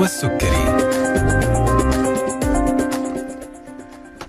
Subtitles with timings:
[0.00, 0.90] نشوى السكري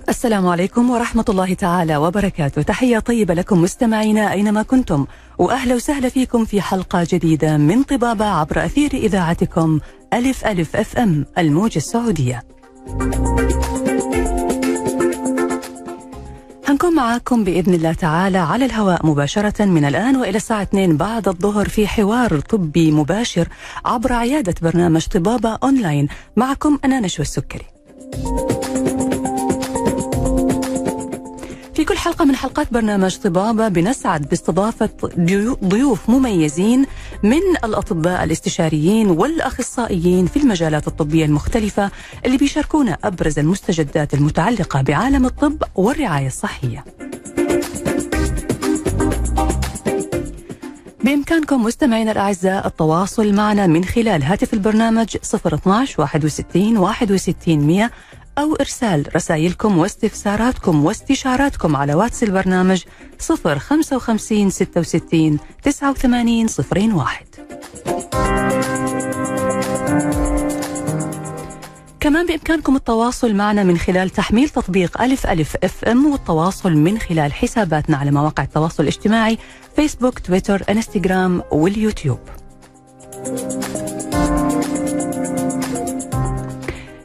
[0.10, 2.62] السلام عليكم ورحمة الله تعالى وبركاته.
[2.62, 5.06] تحية طيبة لكم مستمعينا أينما كنتم.
[5.38, 9.80] وأهلا وسهلا فيكم في حلقة جديدة من طبابة عبر أثير إذاعتكم
[10.14, 12.44] ألف ألف أف أم الموجة السعودية.
[16.72, 21.70] هنكون معاكم بإذن الله تعالى على الهواء مباشرة من الآن وإلى الساعة 2 بعد الظهر
[21.70, 23.48] في حوار طبي مباشر
[23.86, 26.08] عبر عيادة برنامج طبابة أونلاين.
[26.36, 27.66] معكم أنا نشوى السكري
[31.82, 36.86] في كل حلقة من حلقات برنامج طبابة بنسعد باستضافة ضيو- ضيوف مميزين
[37.24, 41.92] من الأطباء الاستشاريين والأخصائيين في المجالات الطبية المختلفة
[42.26, 46.86] اللي بيشاركونا أبرز المستجدات المتعلقة بعالم الطب والرعاية الصحية.
[51.04, 57.92] بإمكانكم مستمعينا الأعزاء التواصل معنا من خلال هاتف البرنامج 012 61 61 100
[58.38, 62.84] أو إرسال رسائلكم واستفساراتكم واستشاراتكم على واتس البرنامج
[63.20, 67.26] 055 66 89 01
[72.00, 77.98] كمان بإمكانكم التواصل معنا من خلال تحميل تطبيق ألف ألف FM والتواصل من خلال حساباتنا
[77.98, 79.38] على مواقع التواصل الاجتماعي
[79.76, 82.20] فيسبوك تويتر انستغرام واليوتيوب.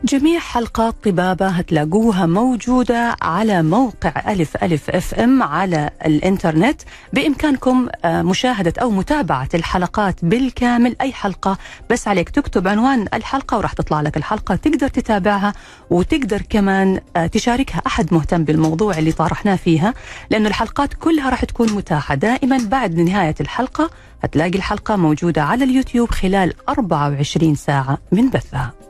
[0.08, 6.82] جميع حلقات طبابة هتلاقوها موجودة على موقع ألف ألف أف إم على الإنترنت.
[7.12, 11.58] بإمكانكم آه، مشاهدة أو متابعة الحلقات بالكامل أي حلقة.
[11.90, 14.56] بس عليك تكتب عنوان الحلقة وراح تطلع لك الحلقة.
[14.56, 15.52] تقدر تتابعها
[15.90, 17.82] وتقدر كمان آه، تشاركها.
[17.86, 19.94] أحد مهتم بالموضوع اللي طرحناه فيها
[20.30, 22.14] لأنه الحلقات كلها راح تكون متاحة.
[22.14, 23.91] دائما بعد نهاية الحلقة
[24.22, 28.85] هتلاقي الحلقة موجودة على اليوتيوب خلال 24 ساعة من بثها.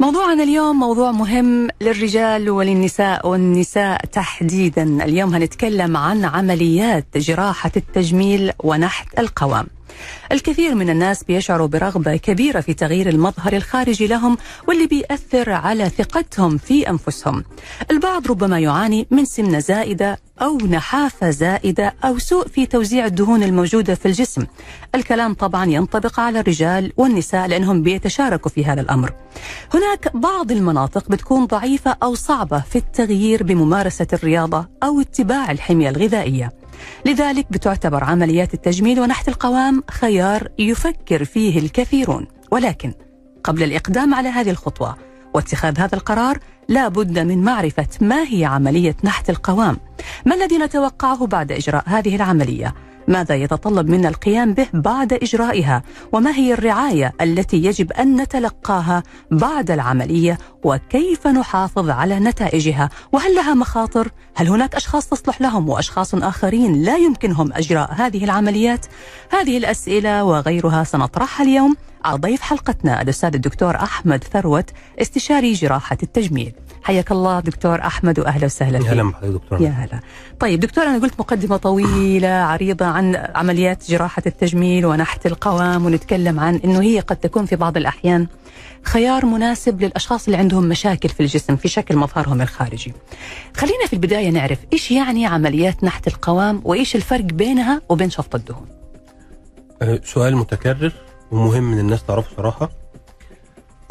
[0.00, 5.04] موضوعنا اليوم موضوع مهم للرجال وللنساء والنساء تحديدا.
[5.04, 9.66] اليوم هنتكلم عن عمليات جراحة التجميل ونحت القوام.
[10.32, 14.38] الكثير من الناس بيشعروا برغبة كبيرة في تغيير المظهر الخارجي لهم
[14.68, 17.44] واللي بيأثر على ثقتهم في أنفسهم.
[17.90, 23.94] البعض ربما يعاني من سمنة زائدة أو نحافة زائدة أو سوء في توزيع الدهون الموجودة
[23.94, 24.46] في الجسم.
[24.94, 29.12] الكلام طبعا ينطبق على الرجال والنساء لأنهم بيتشاركوا في هذا الأمر.
[29.74, 36.61] هناك بعض المناطق بتكون ضعيفة أو صعبة في التغيير بممارسة الرياضة أو اتباع الحمية الغذائية.
[37.06, 42.26] لذلك بتعتبر عمليات التجميل ونحت القوام خيار يفكر فيه الكثيرون.
[42.50, 42.92] ولكن
[43.44, 44.96] قبل الإقدام على هذه الخطوة
[45.34, 46.38] واتخاذ هذا القرار
[46.68, 49.76] لا بد من معرفة ما هي عملية نحت القوام.
[50.26, 52.74] ما الذي نتوقعه بعد إجراء هذه العملية؟
[53.08, 55.82] ماذا يتطلب منا القيام به بعد إجرائها؟
[56.12, 63.54] وما هي الرعاية التي يجب أن نتلقاها بعد العملية؟ وكيف نحافظ على نتائجها؟ وهل لها
[63.54, 68.86] مخاطر؟ هل هناك أشخاص تصلح لهم وأشخاص آخرين لا يمكنهم إجراء هذه العمليات؟
[69.30, 71.76] هذه الأسئلة وغيرها سنطرحها اليوم.
[72.04, 74.70] على ضيف حلقتنا الأستاذ الدكتور أحمد ثروت
[75.00, 76.52] استشاري جراحة التجميل.
[76.82, 78.88] حياك الله دكتور أحمد وأهلا وسهلا فيك.
[78.88, 79.60] هلا بحضرتك دكتور.
[79.60, 80.00] يا هلا.
[80.40, 86.60] طيب دكتور أنا قلت مقدمة طويلة عريضة عن عمليات جراحة التجميل ونحت القوام ونتكلم عن
[86.64, 88.26] أنه هي قد تكون في بعض الأحيان
[88.82, 92.94] خيار مناسب للأشخاص اللي عندهم مشاكل في الجسم في شكل مظهرهم الخارجي.
[93.56, 98.66] خلينا في البداية نعرف إيش يعني عمليات نحت القوام وإيش الفرق بينها وبين شفط الدهون؟
[99.82, 100.92] أه، سؤال متكرر
[101.30, 102.81] ومهم إن الناس تعرفه صراحة.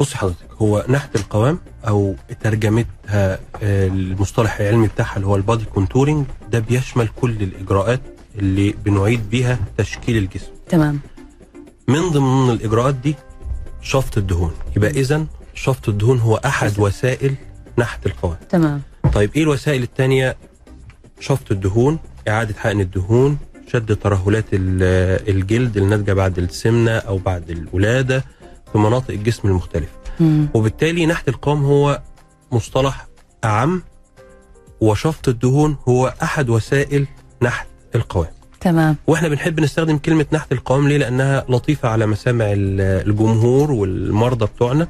[0.02, 1.58] بص حضرتك هو نحت القوام
[1.88, 8.00] أو ترجمتها أه، المصطلح العلمي بتاعها اللي هو البادي كونتورنج ده بيشمل كل الإجراءات
[8.38, 10.50] اللي بنعيد بيها تشكيل الجسم.
[10.68, 11.00] تمام.
[11.88, 13.14] من ضمن الإجراءات دي
[13.82, 14.52] شفط الدهون.
[14.76, 17.34] يبقى اذا شفط الدهون هو أحد وسائل
[17.78, 18.36] نحت القوام.
[18.50, 18.82] تمام.
[19.14, 20.36] طيب إيه الوسائل التانية؟
[21.20, 21.98] شفط الدهون
[22.28, 23.38] إعادة حقن الدهون
[23.72, 28.24] شد ترهلات ال- الجلد الناتجة بعد السمنة أو بعد الولادة
[28.72, 29.92] في مناطق الجسم المختلفة.
[30.20, 30.48] مم.
[30.54, 32.00] وبالتالي نحت القوام هو
[32.52, 33.06] مصطلح
[33.44, 33.82] اعم
[34.80, 37.06] وشفط الدهون هو أحد وسائل
[37.42, 38.28] نحت القوام.
[38.60, 38.96] تمام.
[39.06, 44.88] وإحنا بنحب نستخدم كلمة نحت القوام ليه؟ لأنها لطيفة على مسامع ال- الجمهور والمرضى بتوعنا.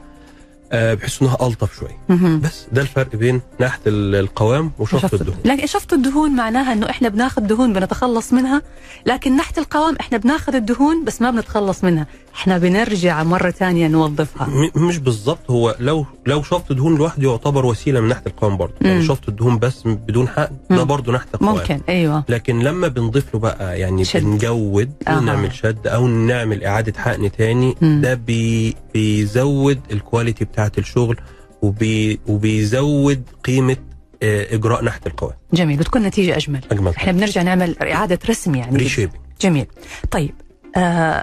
[0.72, 2.18] آه بحس إنها ألطف شوية.
[2.38, 6.90] بس ده الفرق بين ناحية ال- القوام وشفط شفط الدهون لكن شفط الدهون معناها إنه
[6.90, 8.62] إحنا بناخذ دهون بنتخلص منها
[9.06, 14.48] لكن نحت القوام إحنا بناخذ الدهون بس ما بنتخلص منها إحنا بنرجع مرة ثانية نوظفها
[14.76, 19.04] مش بالظبط هو لو لو شفط دهون لوحده يعتبر وسيلة من ناحية القوام برضه يعني.
[19.04, 20.82] شفط الدهون بس بدون حقن ده.
[20.82, 24.22] برضه ناحية القوام ممكن أيوه لكن لما بنضيف له بقى يعني شد.
[24.24, 25.18] بنجود أها.
[25.18, 28.00] ونعمل شد أو نعمل إعادة حقن تاني مم.
[28.00, 31.16] ده بي بيزود ال quality بتاعه الشغل
[31.62, 33.76] وبي وبيزود قيمة
[34.22, 36.60] آه، إجراء ناحية القوام جميل وتكون نتيجة أجمل.
[36.70, 36.92] أجمل.
[36.96, 38.76] إحنا بنرجع نعمل إعادة رسم يعني.
[38.76, 39.66] ريشيبنج جميل.
[40.10, 40.34] طيب
[40.76, 41.22] آه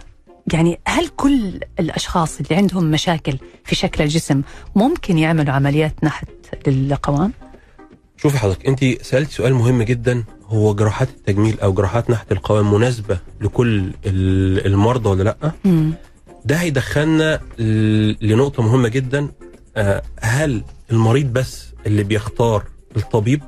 [0.54, 4.42] يعني هل كل الأشخاص اللي عندهم مشاكل في شكل الجسم
[4.76, 6.28] ممكن يعملوا عمليات نحت
[6.68, 7.34] للقوام؟
[8.18, 13.20] شوفي حضرتك انت سالت سؤال مهم جدا هو جراحات التجميل أو جراحات ناحيه القوام مناسبة
[13.42, 15.94] لكل ال- المرضى ولا لأ؟ مم.
[16.46, 19.28] ده هيدخلنا ل- لنقطة مهمة جدا.
[19.78, 22.64] آه، هل المريض بس اللي بيختار
[22.98, 23.42] الطبيب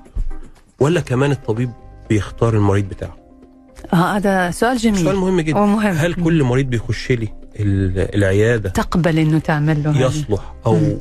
[0.80, 1.72] ولا كمان الطبيب
[2.10, 3.16] بيختار المريض بتاعه؟
[3.94, 5.04] آه هذا سؤال جميل.
[5.04, 5.60] سؤال مهم جدا.
[5.60, 7.28] ومهم هل كل مريض بيخش لي
[7.60, 10.98] ال- العيادة تقبل إنه تعمل له؟ يصلح أو مم.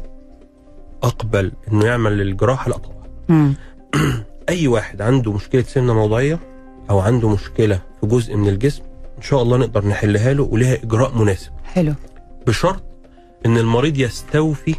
[1.03, 3.55] أقبل إنه يعمل الجراحة؟ لا طبعا.
[4.49, 6.39] أي واحد عنده مشكلة سمنة موضعية
[6.91, 8.83] أو عنده مشكلة في جزء من الجسم
[9.21, 11.51] إن شاء الله نقدر نحلها له ولها إجراء مناسب.
[11.65, 11.95] حلو.
[12.47, 12.83] بشرط
[13.47, 14.75] إن المريض يستوفي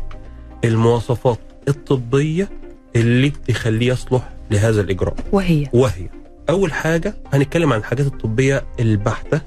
[0.66, 2.50] المواصفات الطبية
[2.96, 5.16] اللي تخليه يصلح لهذا الإجراء.
[5.32, 5.68] وهي.
[5.74, 6.10] وهي.
[6.50, 9.42] أول حاجة هنتكلم عن الحاجات الطبية البحتة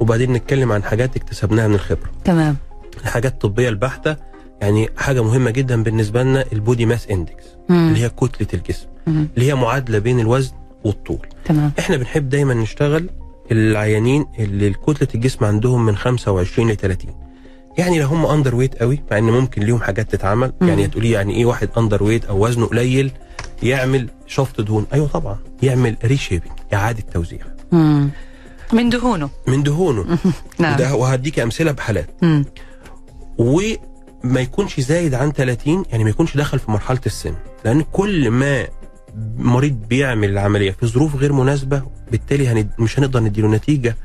[0.00, 2.10] وبعدين نتكلم عن حاجات اكتسبناها من الخبرة.
[2.24, 2.56] تمام.
[3.00, 4.16] الحاجات الطبية البحتة
[4.60, 7.88] يعني حاجة مهمة جدا بالنسبة لنا ال body mass index مم.
[7.88, 9.28] اللي هي كتلة الجسم مم.
[9.34, 10.52] اللي هي معادلة بين الوزن
[10.84, 11.26] والطول.
[11.44, 11.72] تمام.
[11.78, 13.10] إحنا بنحب دايما نشتغل
[13.52, 17.14] العيانين اللي كتلة الجسم عندهم من 25 ل 30
[17.78, 20.52] يعني لو هم underweight قوي مع إن ممكن ليهم حاجات تتعمل.
[20.60, 20.68] مم.
[20.68, 23.10] يعني هتقولي يعني إيه واحد underweight أو وزنه قليل
[23.62, 27.40] يعمل شفط دهون؟ أيوه طبعا يعمل reshaping إعادة توزيع.
[27.72, 28.10] مم.
[28.72, 29.30] من دهونه.
[29.46, 30.18] من دهونه.
[30.58, 30.74] نعم.
[30.74, 32.10] وده وهديك أمثلة بحالات.
[32.22, 32.44] مم.
[33.38, 37.34] وما يكونش زايد عن 30 يعني ما يكونش دخل في مرحلة السمن.
[37.64, 38.66] لأن كل ما
[39.38, 42.70] مريض بيعمل العملية في ظروف غير مناسبة بالتالي هند...
[42.78, 43.96] مش هنقدر نديله نتيجة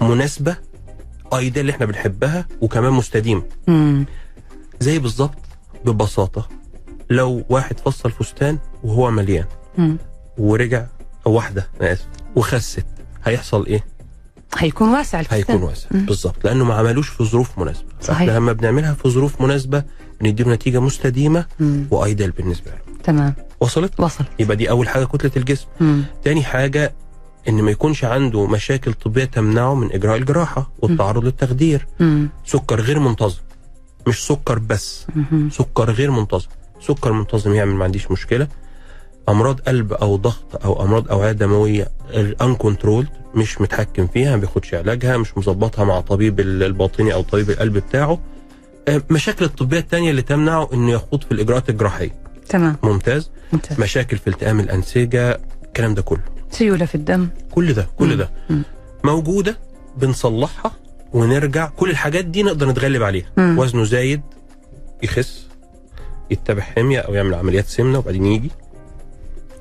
[0.00, 0.56] مناسبة
[1.34, 3.42] ايديا اللي إحنا بنحبها وكمان مستديمة.
[4.80, 5.38] زي بالظبط
[5.84, 6.48] ببساطة
[7.10, 9.44] لو واحد فصل فستان وهو مليان
[9.78, 9.96] مم.
[10.38, 10.86] ورجع
[11.26, 12.06] أو واحدة أنا آسف
[12.36, 12.86] وخست
[13.24, 13.84] هيحصل إيه؟
[14.58, 15.88] هيكون واسع الفستان هيكون واسع.
[15.92, 18.28] بالظبط لأنه ما عملوش في ظروف مناسبة صحيح.
[18.34, 19.84] لما بنعملها في ظروف مناسبة
[20.20, 21.46] بنديله نتيجة مستديمة.
[21.90, 25.66] و ideal بالنسبة له تمام وصلت؟ وصل يبقى دي أول حاجة كتلة الجسم.
[25.80, 26.02] مم.
[26.24, 26.92] تاني حاجة
[27.48, 31.86] إن ما يكونش عنده مشاكل طبية تمنعه من إجراء الجراحة والتعرض للتخدير.
[32.00, 32.28] مم.
[32.44, 33.38] سكر غير منتظم.
[34.06, 35.06] مش سكر بس.
[35.14, 35.50] مم.
[35.52, 36.48] سكر غير منتظم.
[36.80, 38.48] سكر منتظم يعمل ما عنديش مشكلة.
[39.28, 41.88] أمراض قلب أو ضغط أو أمراض أوعية دموية
[42.42, 47.50] uncontrolled مش متحكم فيها ما بياخدش علاجها مش مظبطها مع طبيب ال- الباطني أو طبيب
[47.50, 48.18] القلب بتاعه.
[48.88, 52.25] آه، مشاكل الطبية التانية اللي تمنعه إنه يخوض في الإجراءات الجراحية.
[52.48, 52.76] تمام.
[52.82, 53.30] ممتاز.
[53.52, 53.80] ممتاز.
[53.80, 56.22] مشاكل في التئام الأنسجة الكلام ده كله.
[56.50, 57.28] سيولة في الدم.
[57.50, 58.30] كل ده كل ده.
[58.50, 58.62] مم.
[59.04, 59.58] موجودة
[59.96, 60.72] بنصلحها
[61.12, 63.26] ونرجع كل الحاجات دي نقدر نتغلب عليها.
[63.36, 63.58] مم.
[63.58, 64.20] وزنه زايد
[65.02, 65.46] يخس
[66.30, 68.50] يتبع حمية أو يعمل عمليات سمنة وبعدين يجي.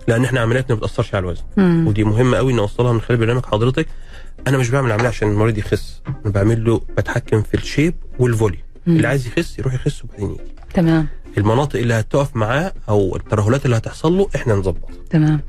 [0.07, 1.43] لأن إحنا عملياتنا ما بتأثرش على الوزن.
[1.57, 1.87] مم.
[1.87, 3.87] ودي مهمة قوي نوصلها من خلال برنامج حضرتك.
[4.47, 6.01] أنا مش بعمل عملية عشان المريض يخس.
[6.07, 8.61] أنا بعمل له بتحكم في ال shape وال volume.
[8.87, 8.95] مم.
[8.95, 10.41] اللي عايز يخس يروح يخس وبعدين يجي.
[10.73, 11.07] تمام.
[11.37, 15.41] المناطق اللي هتقف معاه أو الترهلات اللي هتحصل له إحنا نظبطها تمام.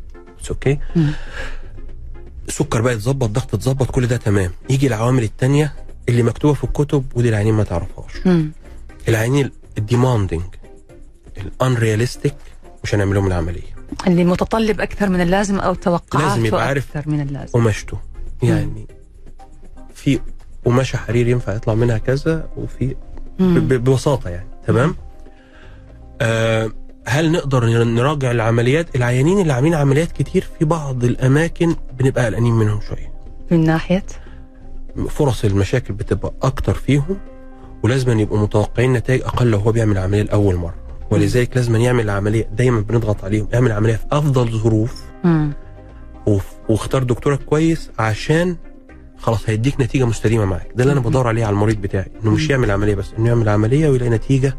[0.50, 0.78] okay.
[2.48, 4.50] السكر بقى يتظبط ضغط يتظبط كل ده تمام.
[4.70, 5.72] يجي العوامل التانية
[6.08, 8.26] اللي مكتوبة في الكتب ودي العيانين ما تعرفهاش.
[8.26, 8.52] مم.
[9.08, 10.42] العيانين ال demanding
[11.36, 12.34] ال unrealistic
[12.84, 13.76] مش هنعمل لهم العملية.
[14.06, 17.52] اللي متطلب أكثر من اللازم أو توقعاته لازم يبقى عارف أكثر من اللازم.
[17.52, 17.98] قماشته.
[18.42, 18.86] يعني
[19.94, 20.20] في
[20.64, 22.96] قماشة حرير ينفع يطلع منها كذا وفي
[23.40, 24.96] ببساطة يعني تمام؟
[26.20, 26.70] آه
[27.06, 32.80] هل نقدر نراجع العمليات؟ العيانين اللي عاملين عمليات كتير في بعض الأماكن بنبقى قلقانين منهم
[32.88, 33.12] شوية.
[33.50, 34.02] من ناحية؟
[35.08, 37.16] فرص المشاكل بتبقى أكتر فيهم
[37.82, 40.74] ولازم يبقوا متوقعين نتائج أقل لو هو بيعمل عمليه لأول مرة.
[41.10, 45.02] ولذلك لازم يعمل العملية دايما بنضغط عليهم اعمل عملية في أفضل ظروف.
[46.68, 48.56] واختار دكتورك كويس عشان
[49.18, 50.68] خلاص هيديك نتيجة مستديمة معاك.
[50.74, 52.50] ده اللي أنا بدور عليه على المريض بتاعي إنه مش.
[52.50, 54.56] يعمل عملية بس إنه يعمل عملية ويلاقي نتيجة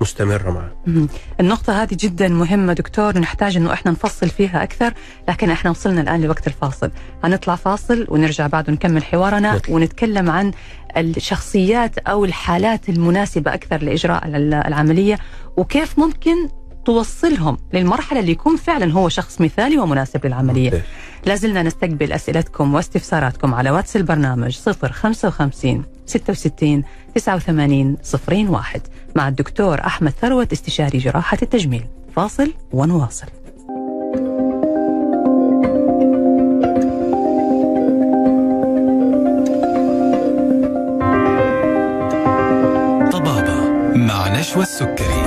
[0.00, 1.08] مستمرة معاه مهم.
[1.40, 4.94] النقطة هذه جدا مهمة دكتور نحتاج إنه إحنا نفصل فيها أكثر
[5.28, 6.90] لكن إحنا وصلنا الآن لوقت الفاصل
[7.24, 9.74] هنطلع فاصل ونرجع بعد ونكمل حوارنا نطلع.
[9.74, 10.52] ونتكلم عن
[10.96, 15.18] الشخصيات أو الحالات المناسبة أكثر لإجراء ال- العملية
[15.56, 16.48] وكيف ممكن
[16.84, 20.82] توصلهم للمرحلة اللي يكون فعلا هو شخص مثالي ومناسب للعملية ممتاز.
[21.26, 26.82] لازلنا نستقبل أسئلتكم واستفساراتكم على واتس البرنامج 055 66
[27.14, 27.96] 89
[28.28, 28.80] 01
[29.16, 31.84] مع الدكتور أحمد ثروت استشاري جراحة التجميل.
[32.16, 33.26] فاصل ونواصل.
[43.12, 45.17] طبابة مع نشوى السكري.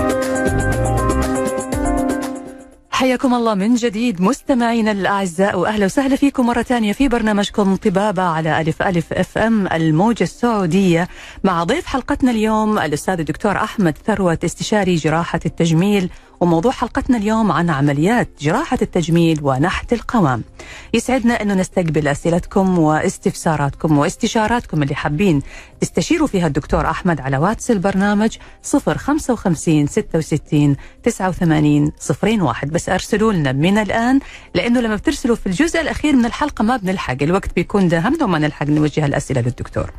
[3.02, 8.62] حياكم الله من جديد مستمعينا الأعزاء وأهلا وسهلا فيكم مرة ثانية في برنامجكم طبابة على
[8.62, 11.08] ألف ألف أف أم الموجة السعودية
[11.44, 16.10] مع ضيف حلقتنا اليوم الأستاذ الدكتور أحمد ثروت استشاري جراحة التجميل
[16.42, 20.44] وموضوع حلقتنا اليوم عن عمليات جراحة التجميل ونحت القوام.
[20.94, 25.42] يسعدنا أنه نستقبل أسئلتكم واستفساراتكم واستشاراتكم اللي حابين
[25.82, 31.92] تستشيروا فيها الدكتور أحمد على واتس البرنامج 055 66 89
[32.42, 34.20] 01 بس أرسلوا لنا من الآن
[34.56, 37.18] لأنه لما بترسلوا في الجزء الأخير من الحلقة ما بنلحق.
[37.22, 39.92] الوقت بيكون داهمنا وما نلحق نوجه الأسئلة للدكتور.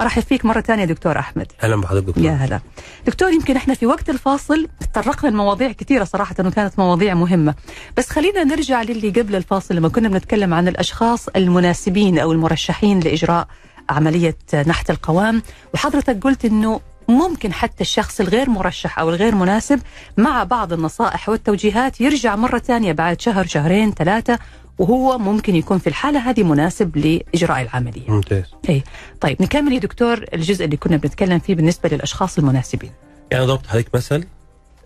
[0.00, 1.46] أرحب فيك مرة ثانية دكتور أحمد.
[1.62, 2.24] أهلا بحضرتك دكتور.
[2.24, 2.60] يا هلا.
[3.06, 7.54] دكتور يمكن إحنا في وقت الفاصل تطرقنا لمواضيع كثيرة صراحة انه كانت مواضيع مهمة.
[7.96, 13.46] بس خلينا نرجع للي قبل الفاصل لما كنا بنتكلم عن الأشخاص المناسبين أو المرشحين لإجراء
[13.90, 15.42] عملية نحت القوام
[15.74, 19.80] وحضرتك قلت إنه ممكن حتى الشخص الغير مرشح أو الغير مناسب
[20.16, 24.38] مع بعض النصائح والتوجيهات يرجع مرة ثانية بعد شهر شهرين ثلاثة
[24.78, 28.10] وهو ممكن يكون في الحالة هذه مناسب لإجراء العملية.
[28.10, 28.44] ممتاز.
[28.68, 28.82] اي
[29.20, 32.90] طيب نكمل يا دكتور الجزء اللي كنا بنتكلم فيه بالنسبة للأشخاص المناسبين.
[33.32, 34.24] يعني ضربت حضرتك مثل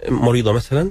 [0.09, 0.91] مريضة مثلا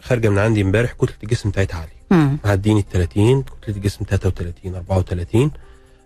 [0.00, 2.38] خارجة من عندي امبارح كتلة الجسم بتاعتها عالية.
[2.44, 5.50] معديين ال 30 كتلة الجسم 33 34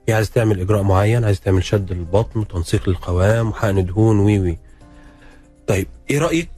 [0.08, 4.58] هي عايزة تعمل إجراء معين عايزة تعمل شد للبطن وتنسيق للقوام وحقن دهون وي وي.
[5.66, 6.50] طيب إيه رأيك؟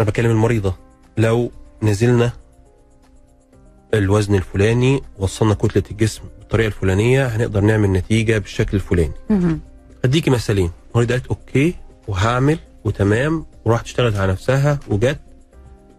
[0.00, 0.74] أنا بكلم المريضة
[1.16, 1.50] لو
[1.82, 2.32] نزلنا
[3.94, 9.12] الوزن الفلاني وصلنا كتلة الجسم بالطريقة الفلانية هنقدر نعمل نتيجة بالشكل الفلاني.
[10.04, 10.70] اديكي مثالين.
[10.90, 11.74] المريضه قالت okay
[12.08, 15.18] وهعمل وتمام وراحت اشتغلت على نفسها وجت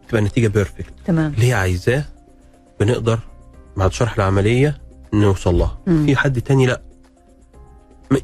[0.09, 1.33] تبقى النتيجة perfect تمام.
[1.33, 2.05] اللي هي عايزاه
[2.79, 3.19] بنقدر
[3.77, 4.77] بعد شرح العملية
[5.13, 5.77] نوصل لها.
[5.85, 6.81] في حد تاني لأ.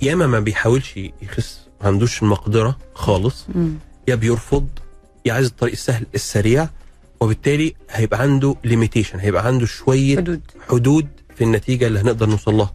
[0.01, 3.45] يا إما ما بيحاولش يخس ما عندوش المقدرة خالص.
[3.55, 3.73] مم.
[4.07, 4.67] يا بيرفض
[5.25, 6.69] يا عايز الطريق السهل السريع.
[7.21, 10.41] وبالتالي هيبقى عنده ليميتيشن هيبقى عنده شوية حدود.
[10.69, 12.73] حدود في النتيجة اللي هنقدر نوصل لها.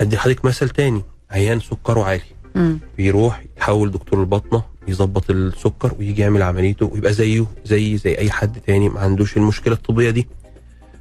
[0.00, 2.22] أدي لحضرتك مثل تاني عيان سكره عالي.
[2.54, 2.78] مم.
[2.96, 8.60] بيروح يحول دكتور البطنة يظبط السكر ويجي يعمل عمليته ويبقى زيه زي زي أي حد
[8.60, 10.26] تاني ما عندوش المشكلة الطبية دي.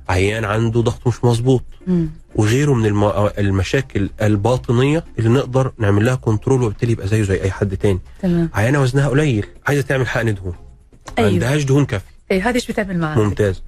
[0.10, 1.64] عيان عنده ضغط مش مظبوط.
[2.36, 3.04] وغيره من الم...
[3.38, 8.00] المشاكل الباطنية اللي نقدر نعمل لها control وبالتالي يبقى زيه زي أي حد تاني.
[8.22, 8.50] تمام.
[8.54, 10.56] عيانة وزنها قليل عايزة تعمل حقن دهون.
[11.08, 11.30] ما أيوه.
[11.30, 12.15] عندهاش دهون كافية.
[12.32, 13.64] اي هذا إيش بتعمل معاه ممتاز.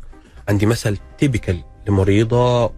[0.50, 2.72] عندي مثل typical لمريضة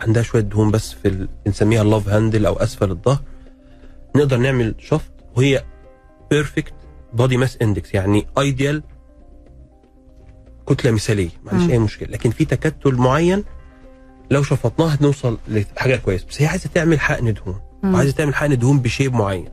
[0.00, 1.28] عندها شوية دهون بس في ال...
[1.46, 3.22] بنسميها ال love handle أو أسفل الظهر.
[4.16, 5.64] نقدر نعمل شفط وهي
[6.30, 6.74] perfect
[7.12, 8.82] body mass index يعني ideal
[10.68, 11.70] كتلة مثالية ما عنديش.
[11.70, 12.08] أي مشكلة.
[12.08, 13.44] لكن في تكتل معين
[14.30, 16.26] لو شفطناها هنوصل لحاجة كويسة.
[16.26, 17.60] بس هي عايزة تعمل حقن دهون.
[17.84, 19.48] وعايزة تعمل حقن دهون بشيب معين.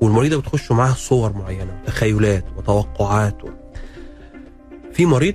[0.00, 3.48] والمريضة بتخش معاها صور معينة وتخيلات وتوقعات و...
[4.96, 5.34] في مريض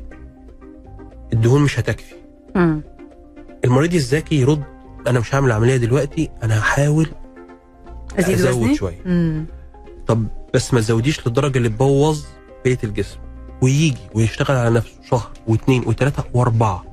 [1.34, 2.16] الدهون مش هتكفي
[2.56, 2.82] مم.
[3.66, 4.64] المريض الذكي يرد
[5.08, 7.08] أنا مش هعمل عمليه دلوقتي أنا هحاول
[8.20, 9.02] أزيد أزود وزني شوية.
[9.06, 9.46] مم.
[10.08, 12.24] طب بس ما تزوديش للدرجة اللي تبوظ
[12.66, 13.18] بقية الجسم
[13.62, 16.84] ويجي ويشتغل على نفسه شهر واثنين وثلاثه واربعة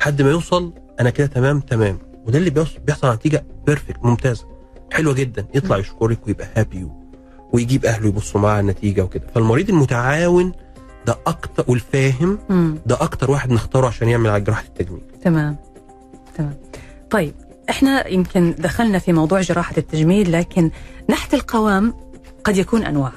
[0.00, 2.50] لحد ما يوصل أنا كده تمام تمام وده اللي
[2.86, 4.46] بيحصل نتيجة perfect ممتازة
[4.92, 6.88] حلوة جدا يطلع يشكرك ويبقى happy
[7.52, 10.52] ويجيب أهله يبصوا معاه على النتيجة وكده فالمريض المتعاون
[11.06, 12.38] ده أكتر والفاهم.
[12.86, 15.02] ده أكتر واحد نختاره عشان يعمل على جراحة التجميل.
[15.22, 15.56] تمام.
[16.38, 16.56] تمام.
[17.10, 17.34] طيب
[17.70, 20.70] إحنا يمكن دخلنا في موضوع جراحة التجميل لكن
[21.10, 21.94] نحت القوام
[22.44, 23.12] قد يكون أنواع.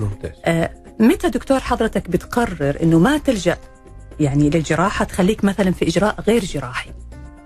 [0.00, 0.32] ممتاز.
[0.44, 0.70] آه،
[1.00, 3.56] متى دكتور حضرتك بتقرر إنه ما تلجأ
[4.20, 6.90] يعني للجراحة؟ تخليك مثلا في إجراء غير جراحي.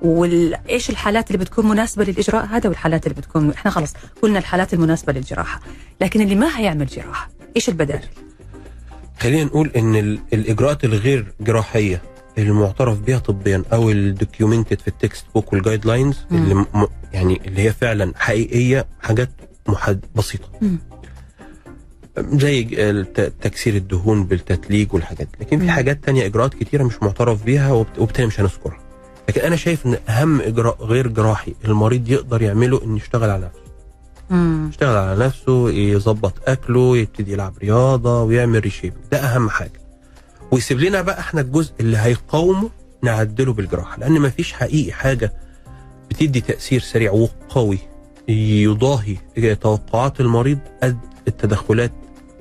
[0.02, 5.12] وإيش الحالات اللي بتكون مناسبة للإجراء هذا والحالات اللي بتكون إحنا خلص قلنا الحالات المناسبة
[5.12, 5.60] للجراحة
[6.00, 8.08] لكن اللي ما هيعمل جراحة إيش البدائل؟
[9.20, 12.02] خلينا نقول إن ال- الإجراءات الغير جراحية
[12.38, 16.26] المعترف بها طبيا أو ال documented في ال text book وال guidelines.
[16.32, 16.66] اللي م-
[17.12, 19.30] يعني اللي هي فعلا حقيقية حاجات
[19.68, 20.78] محد بسيطة مم.
[22.18, 22.64] زي
[23.42, 25.44] تكسير الدهون بالتتليج والحاجات دي.
[25.44, 25.70] لكن في.
[25.70, 28.78] حاجات تانية إجراءات كتيرة مش معترف بيها وبالتالي مش هنذكرها
[29.28, 33.65] لكن أنا شايف إن أهم إجراء غير جراحي المريض يقدر يعمله إنه يشتغل على نفسه
[34.30, 34.66] مم.
[34.70, 39.80] يشتغل على نفسه يظبط أكله يبتدي يلعب رياضة ويعمل ريشيب ده أهم حاجة.
[40.50, 42.70] ويسيب لنا بقى إحنا الجزء اللي هيقاومه
[43.02, 43.98] نعدله بالجراحة.
[43.98, 45.32] لأن مفيش حقيقي حاجة
[46.10, 47.78] بتدي تأثير سريع وقوي
[48.28, 49.16] يضاهي
[49.60, 51.92] توقعات المريض قد التدخلات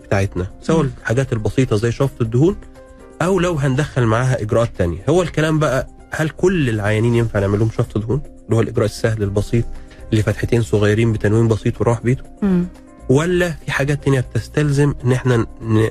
[0.03, 0.47] بتاعتنا.
[0.61, 0.81] سواء.
[0.99, 2.55] الحاجات البسيطة زي شفط الدهون
[3.21, 5.01] أو لو هندخل معاها إجراءات تانية.
[5.09, 9.23] هو الكلام بقى هل كل العيانين ينفع نعمل لهم شفط دهون؟ اللي هو الإجراء السهل
[9.23, 9.65] البسيط.
[10.11, 12.65] اللي فتحتين صغيرين بتنويم بسيط وراح بيته مم.
[13.09, 15.45] ولا في حاجات تانية بتستلزم إن إحنا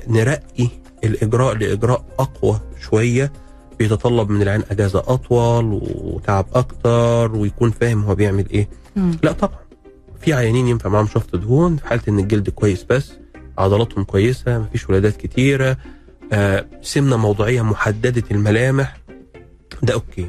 [0.07, 0.67] نرقي
[1.03, 3.31] الإجراء لإجراء أقوى شوية
[3.79, 9.17] بيتطلب من العيان أجازة أطول وتعب أكتر ويكون فاهم هو بيعمل إيه مم.
[9.23, 9.59] لا طبعا
[10.21, 13.11] في عيانين ينفع معاهم شفط دهون في حالة إن الجلد كويس بس
[13.57, 15.77] عضلاتهم كويسة مفيش ولادات كتيرة
[16.33, 18.97] آه سمنة موضعية محددة الملامح
[19.83, 20.27] ده okay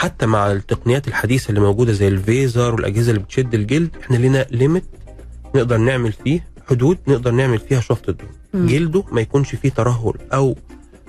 [0.00, 4.46] حتى مع التقنيات الحديثة اللي موجودة زي ال Vaser والأجهزة اللي بتشد الجلد إحنا لنا
[4.50, 4.84] limit
[5.54, 8.30] نقدر نعمل فيه حدود نقدر نعمل فيها شفط الدهون.
[8.54, 10.56] جلده ما يكونش فيه ترهل أو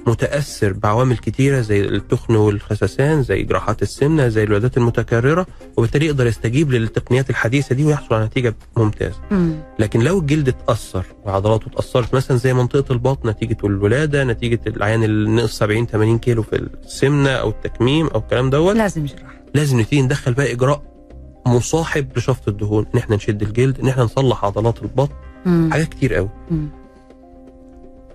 [0.08, 5.46] متأثر بعوامل كتيرة زي التخن والخسسان زي جراحات السمنة زي الولادات المتكررة
[5.78, 9.56] وبالتالي يقدر يستجيب للتقنيات الحديثة دي ويحصل على نتيجة ممتازة مم.
[9.80, 15.30] لكن لو الجلد اتأثر وعضلاته اتأثرت مثلا زي منطقة البطن نتيجة الولادة نتيجة العيان اللي
[15.30, 16.56] نقص 70 80 كيلو في
[16.86, 20.92] السمنة أو التكميم أو الكلام دوت لازم جراحة لازم نبتدي ندخل بقى إجراء
[21.48, 25.14] مصاحب لشفط الدهون إن إحنا نشد الجلد إن إحنا نصلح عضلات البطن
[25.46, 25.70] مم.
[25.72, 26.68] حاجات كتير قوي مم.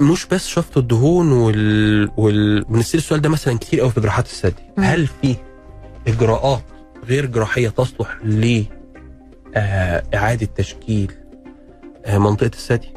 [0.01, 2.65] مش بس شفط الدهون وال, وال...
[2.65, 4.63] بنسال السؤال ده مثلا كتير قوي في جراحات الثدي.
[4.79, 5.37] هل في
[6.09, 6.63] إجراءات
[7.05, 8.63] غير جراحية تصلح ل
[9.55, 11.13] آه إعادة تشكيل
[12.07, 12.89] آه منطقة الثدي.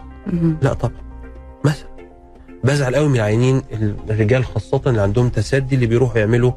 [0.61, 1.01] لا طبعا.
[1.65, 1.89] مثلا
[2.63, 3.61] بزعل قوي من العيانين
[4.09, 6.51] الرجال خاصة اللي عندهم تسدي اللي بيروحوا يعملوا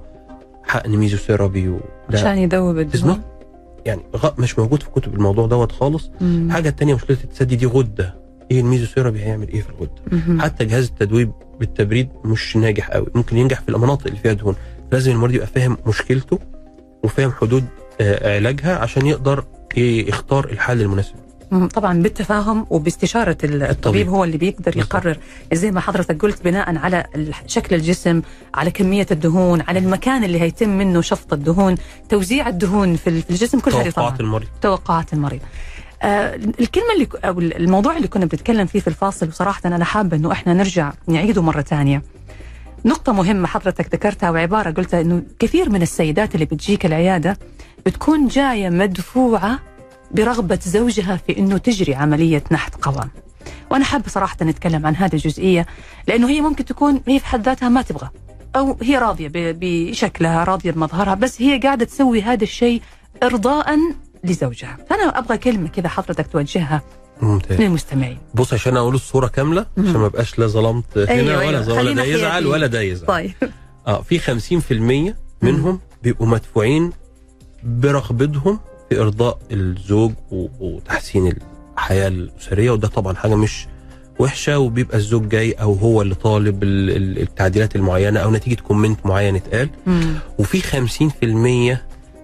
[0.64, 1.82] حقن ميزوثيرابي وده
[2.12, 3.22] عشان يذوب الدهون.
[3.87, 4.02] يعني
[4.38, 6.11] مش موجود في كتب الموضوع دوت خالص.
[6.20, 8.21] الحاجة التانية مشكلة التثدي دي غدة.
[8.52, 10.42] إيه الميزوثيرابي هيعمل إيه في الغدة.
[10.42, 13.06] حتى جهاز التدويب بالتبريد مش ناجح قوي.
[13.14, 14.56] ممكن ينجح في المناطق اللي فيها دهون.
[14.92, 16.38] لازم المريض يبقى فاهم مشكلته
[17.02, 17.64] وفاهم حدود
[18.00, 19.44] آه، علاجها عشان يقدر
[19.76, 21.14] يختار الحل المناسب.
[21.75, 24.09] طبعا بالتفاهم وباستشارة ال- الطبيب.
[24.09, 24.76] هو اللي بيقدر.
[24.76, 25.16] يقرر
[25.52, 27.04] زي ما حضرتك قلت بناء على
[27.47, 28.23] شكل الجسم
[28.55, 31.74] على كمية الدهون على المكان اللي هيتم منه شفط الدهون
[32.09, 33.90] توزيع الدهون في ال- في الجسم كل هذه طبعا.
[33.90, 34.48] توقعات المريض.
[34.62, 35.40] توقعات المريض.
[36.02, 40.32] آه الكلمة اللي أو الموضوع اللي كنا بنتكلم فيه في الفاصل وصراحة أنا حابة إنه
[40.32, 42.02] إحنا نرجع نعيده مرة ثانية.
[42.84, 47.38] نقطة مهمة حضرتك ذكرتها وعبارة قلتها إنه كثير من السيدات اللي بتجيك العيادة
[47.86, 49.58] بتكون جاية مدفوعة
[50.10, 53.10] برغبة زوجها في إنه تجري عملية نحت قوام.
[53.70, 55.66] وأنا حابة صراحة نتكلم عن هذه الجزئية
[56.08, 58.10] لأنه هي ممكن تكون هي في حد ذاتها ما تبغى
[58.56, 62.82] أو هي راضية بشكلها راضية بمظهرها بس هي قاعدة تسوي هذا الشيء
[63.22, 63.78] إرضاء
[64.24, 66.82] لزوجها فأنا أبغى كلمة كذا حضرتك توجهها
[67.22, 69.66] ممتاز للمستمعين بص عشان أقول الصورة كاملة.
[69.78, 71.78] عشان ما بقاش لا ظلمت هنا أيوة، ولا أيوة.
[71.78, 72.46] ولا ده يزعل.
[72.46, 73.32] ولا ده يزعل طيب
[73.87, 74.18] آه في
[75.11, 76.92] 50% منهم بيبقوا مدفوعين
[77.64, 78.58] برغبتهم
[78.90, 80.12] في إرضاء الزوج
[80.61, 81.32] وتحسين
[81.76, 83.66] الحياة الأسرية وده طبعا حاجة مش
[84.18, 89.07] وحشة وبيبقى الزوج جاي أو هو اللي طالب ال- ال- التعديلات المعينة أو نتيجة comment
[89.06, 89.68] معين اتقال.
[90.38, 91.78] وفي 50%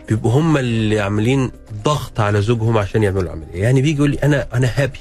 [0.08, 1.50] بيبقوا هم اللي عاملين
[1.84, 4.98] ضغط على زوجهم عشان يعملوا العملية يعني بيجي يقول لي أنا أنا happy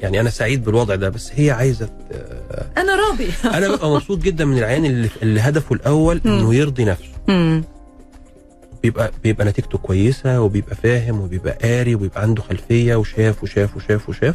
[0.00, 1.88] يعني أنا سعيد بالوضع ده بس هي عايزة
[2.76, 6.20] أنا راضي أنا ببقى مبسوط جدا من العيان اللي, اللي هدفه الأول.
[6.26, 7.14] إنه يرضي نفسه.
[8.82, 14.34] بيبقى بيبقى نتيجته كويسة وبيبقى فاهم وبيبقى قاري وبيبقى عنده خلفية وشاف وشاف وشاف وشاف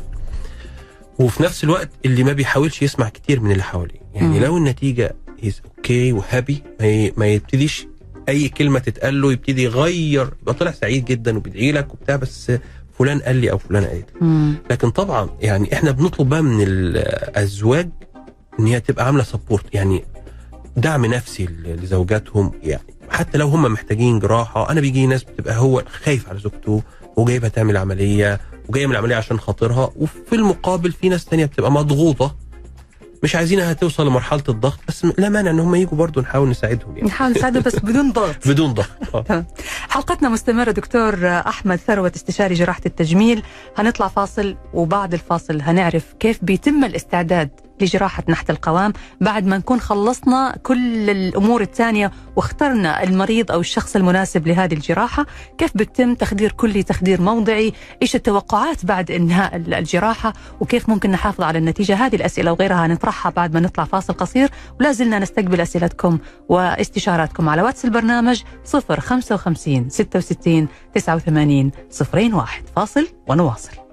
[1.20, 4.44] وفي نفس الوقت اللي ما بيحاولش يسمع كتير من اللي حواليه يعني مم.
[4.44, 6.63] لو النتيجة is okay و happy
[7.18, 7.88] ما يبتديش
[8.30, 10.30] أي كلمة تتقال له يبتدي يغير.
[10.42, 12.52] يبقى طالع سعيد جدا وبيدعي لك وبتاع بس
[13.00, 14.54] فلان قال لي أو فلان قالت لي.
[14.72, 17.89] لكن طبعا يعني إحنا بنطلب بقى من الأزواج
[18.60, 20.04] إن هي تبقى عاملة support يعني
[20.78, 22.52] دعم نفسي لزوجاتهم.
[22.63, 26.84] يعني حتى لو هم محتاجين جراحة أنا بيجي ناس بتبقى هو خايف على زوجته
[27.18, 28.39] وجايبها تعمل عملية
[28.70, 29.92] وجاية من العملية عشان خاطرها.
[29.96, 32.36] وفي المقابل في ناس تانية بتبقى مضغوطة
[33.24, 37.08] مش عايزينها توصل لمرحلة الضغط بس لا مانع إن هم يجوا برضه نحاول نساعدهم يعني.
[37.10, 38.48] نحاول نساعده بس بدون ضغط.
[38.50, 39.46] بدون ضغط آه.
[39.90, 43.44] حلقتنا مستمرة دكتور أحمد ثروت استشاري جراحة التجميل.
[43.78, 47.50] هنطلع فاصل وبعد الفاصل هنعرف كيف بيتم الاستعداد
[47.82, 54.48] لجراحة نحت القوام بعد ما نكون خلصنا كل الأمور الثانية واخترنا المريض أو الشخص المناسب
[54.48, 55.26] لهذه الجراحة
[55.58, 61.58] كيف بتم تخدير كلي تخدير موضعي؟ إيش التوقعات بعد إنهاء الجراحة؟ وكيف ممكن نحافظ على
[61.60, 67.50] النتيجة؟ هذه الأسئلة وغيرها نطرحها بعد ما نطلع فاصل قصير ولا زلنا نستقبل أسئلتكم واستشاراتكم
[67.50, 71.72] على واتس البرنامج 055 66 89
[72.34, 73.88] 01 فاصل ونواصل.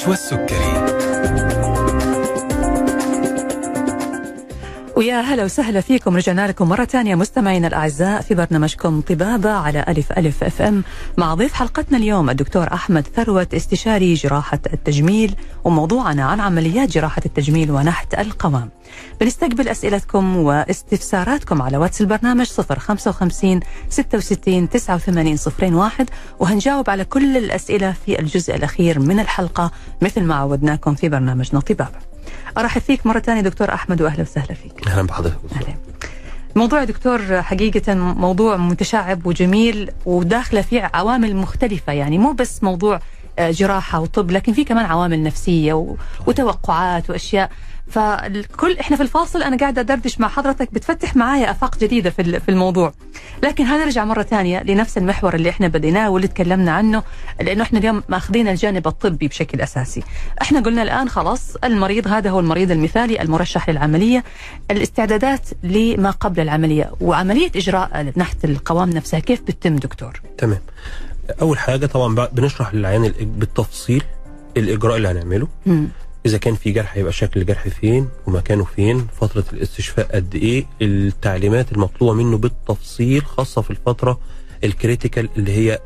[0.00, 0.79] مع نشوى
[5.00, 6.16] ويا هلا وسهلا فيكم.
[6.16, 10.84] رجعنا لكم مرة ثانية مستمعينا الأعزاء في برنامجكم طبابة على ألف ألف FM
[11.18, 15.34] مع ضيف حلقتنا اليوم الدكتور أحمد ثروت استشاري جراحة التجميل
[15.64, 18.70] وموضوعنا عن عمليات جراحة التجميل ونحت القوام.
[19.20, 25.38] بنستقبل أسئلتكم واستفساراتكم على واتس البرنامج 055 66 89
[25.74, 29.70] 01 وهنجاوب على كل الأسئلة في الجزء الأخير من الحلقة
[30.02, 32.09] مثل ما عودناكم في برنامجنا طبابة.
[32.58, 34.88] ارحب فيك مرة ثانية دكتور أحمد واهلا وسهلا فيك.
[34.88, 35.74] أهلا بحضرتك أهلا.
[36.56, 43.00] موضوع دكتور حقيقة موضوع متشعب وجميل وداخلة فيه عوامل مختلفة يعني مو بس موضوع
[43.38, 45.94] آه، جراحة وطب لكن في كمان عوامل نفسية
[46.26, 47.50] وتوقعات وأشياء.
[47.90, 52.48] فالكل إحنا في الفاصل أنا قاعدة أدردش مع حضرتك بتفتح معايا آفاق جديدة في في
[52.48, 52.92] الموضوع.
[53.42, 57.02] لكن هنرجع مرة ثانية لنفس المحور اللي إحنا بديناه واللي تكلمنا عنه
[57.40, 60.02] لأنه إحنا اليوم ماخذين الجانب الطبي بشكل أساسي.
[60.42, 64.24] إحنا قلنا الآن خلاص المريض هذا هو المريض المثالي المرشح للعملية.
[64.70, 70.60] الاستعدادات لما قبل العملية وعملية إجراء نحت القوام نفسها كيف بتتم دكتور؟ تمام.
[71.42, 74.02] أول حاجة طبعا بنشرح للعيان بالتفصيل
[74.56, 75.48] الإجراء اللي هنعمله.
[76.26, 81.72] إذا كان في جرح يبقى شكل الجرح فين ومكانه فين فترة الاستشفاء قد إيه التعليمات
[81.72, 84.20] المطلوبة منه بالتفصيل خاصة في الفترة
[84.64, 85.78] ال critical اللي هي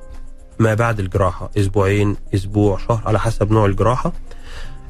[0.59, 4.13] ما بعد الجراحة أسبوعين أسبوع شهر على حسب نوع الجراحة.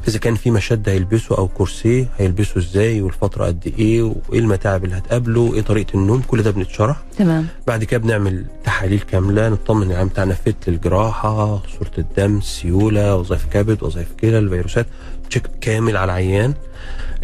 [0.08, 4.96] إذا كان في مشد هيلبسه أو كورسيه هيلبسه إزاي؟ والفترة قد إيه؟ وإيه المتاعب اللي
[4.98, 6.96] هتقابله؟ إيه طريقة النوم؟ كل ده بنتشرح.
[7.18, 7.46] تمام.
[7.66, 13.82] بعد كده بنعمل تحاليل كاملة نطمن العيان بتاعنا fit للجراحة صورة الدم السيوله وظائف كبد
[13.82, 14.86] وظائف كلى الفيروسات
[15.30, 16.54] check كامل على العيان.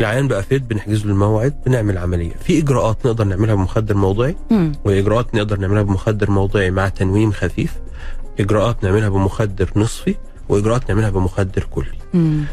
[0.01, 2.33] العيان بقى fit بنحجز له الموعد بنعمل عملية.
[2.45, 4.73] في إجراءات نقدر نعملها بمخدر موضعي؟ مم.
[4.85, 7.73] وإجراءات نقدر نعملها بمخدر موضعي مع تنويم خفيف.
[8.41, 10.15] إجراءات نعملها بمخدر نصفي
[10.49, 11.99] وإجراءات نعملها بمخدر كلي.
[12.15, 12.45] مم.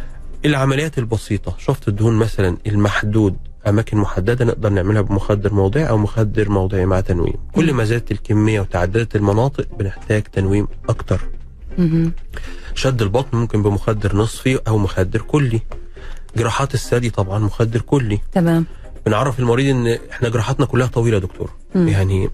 [0.46, 1.56] العمليات البسيطة.
[1.58, 7.34] شفط الدهون مثلا المحدود أماكن محددة نقدر نعملها بمخدر موضعي أو مخدر موضعي مع تنويم.
[7.52, 11.22] كل ما زادت الكمية وتعددت المناطق بنحتاج تنويم أكتر.
[12.76, 15.62] شد البطن ممكن بمخدر نصفي أو مخدر كلي.
[16.38, 18.20] جراحات الثدي طبعا مخدر كلي.
[18.32, 18.66] تمام.
[19.06, 21.52] بنعرف المريض إن إحنا جراحاتنا كلها طويلة يا دكتور.
[21.76, 21.88] مم.
[21.88, 22.30] يعني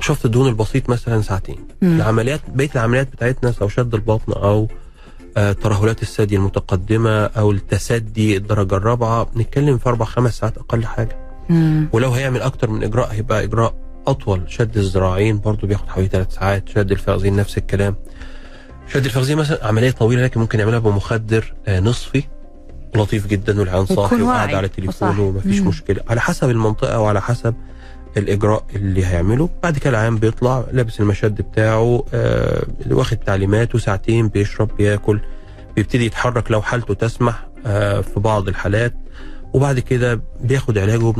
[0.00, 1.58] شفط الدهون البسيط مثلا ساعتين.
[1.82, 1.96] مم.
[1.96, 4.68] العمليات بقية العمليات بتاعتنا سواء شد البطن أو
[5.34, 9.24] ترهلات الثدي المتقدمة أو التسدي الدرجة الرابعة.
[9.24, 11.16] بنتكلم في أربع خمس ساعات أقل حاجة.
[11.48, 11.88] مم.
[11.92, 13.74] ولو هيعمل أكتر من إجراء هيبقى إجراء
[14.06, 14.42] أطول.
[14.48, 16.68] شد الذراعين برضو بياخد حوالي ثلاث ساعات.
[16.68, 17.96] شد الفخذين نفس الكلام.
[18.92, 22.22] شد الفخذين مثلا عملية طويلة لكن ممكن يعملها بمخدر آه، نصفي.
[22.96, 25.22] لطيف جدا والعيان صاحي ويكون وقاعد على تليفونه.
[25.22, 25.68] ومفيش مم.
[25.68, 26.00] مشكلة.
[26.08, 27.54] على حسب المنطقة وعلى حسب
[28.16, 29.48] الإجراء اللي هيعمله.
[29.62, 35.20] بعد كده العيان بيطلع لابس المشد بتاعه آه واخد تعليمات وساعتين بيشرب بياكل
[35.76, 38.94] بيبتدي يتحرك لو حالته تسمح آه في بعض الحالات.
[39.54, 41.12] وبعد كده بياخد علاجه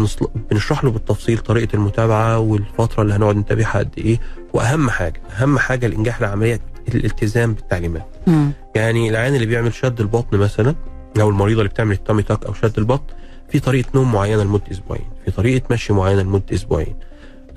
[0.50, 4.20] بنشرح له بالتفصيل طريقة المتابعة والفترة اللي هنقعد نتابعها قد إيه.
[4.52, 8.06] وأهم حاجة أهم حاجة لانجاح العملية الالتزام بالتعليمات.
[8.26, 8.50] مم.
[8.76, 10.74] يعني العيان اللي بيعمل شد البطن مثلا
[11.20, 13.14] أو المريضة اللي بتعمل التامي تاك أو شد البطن
[13.52, 16.94] في طريقة نوم معينة لمدة أسبوعين في طريقة مشي معينة لمدة أسبوعين.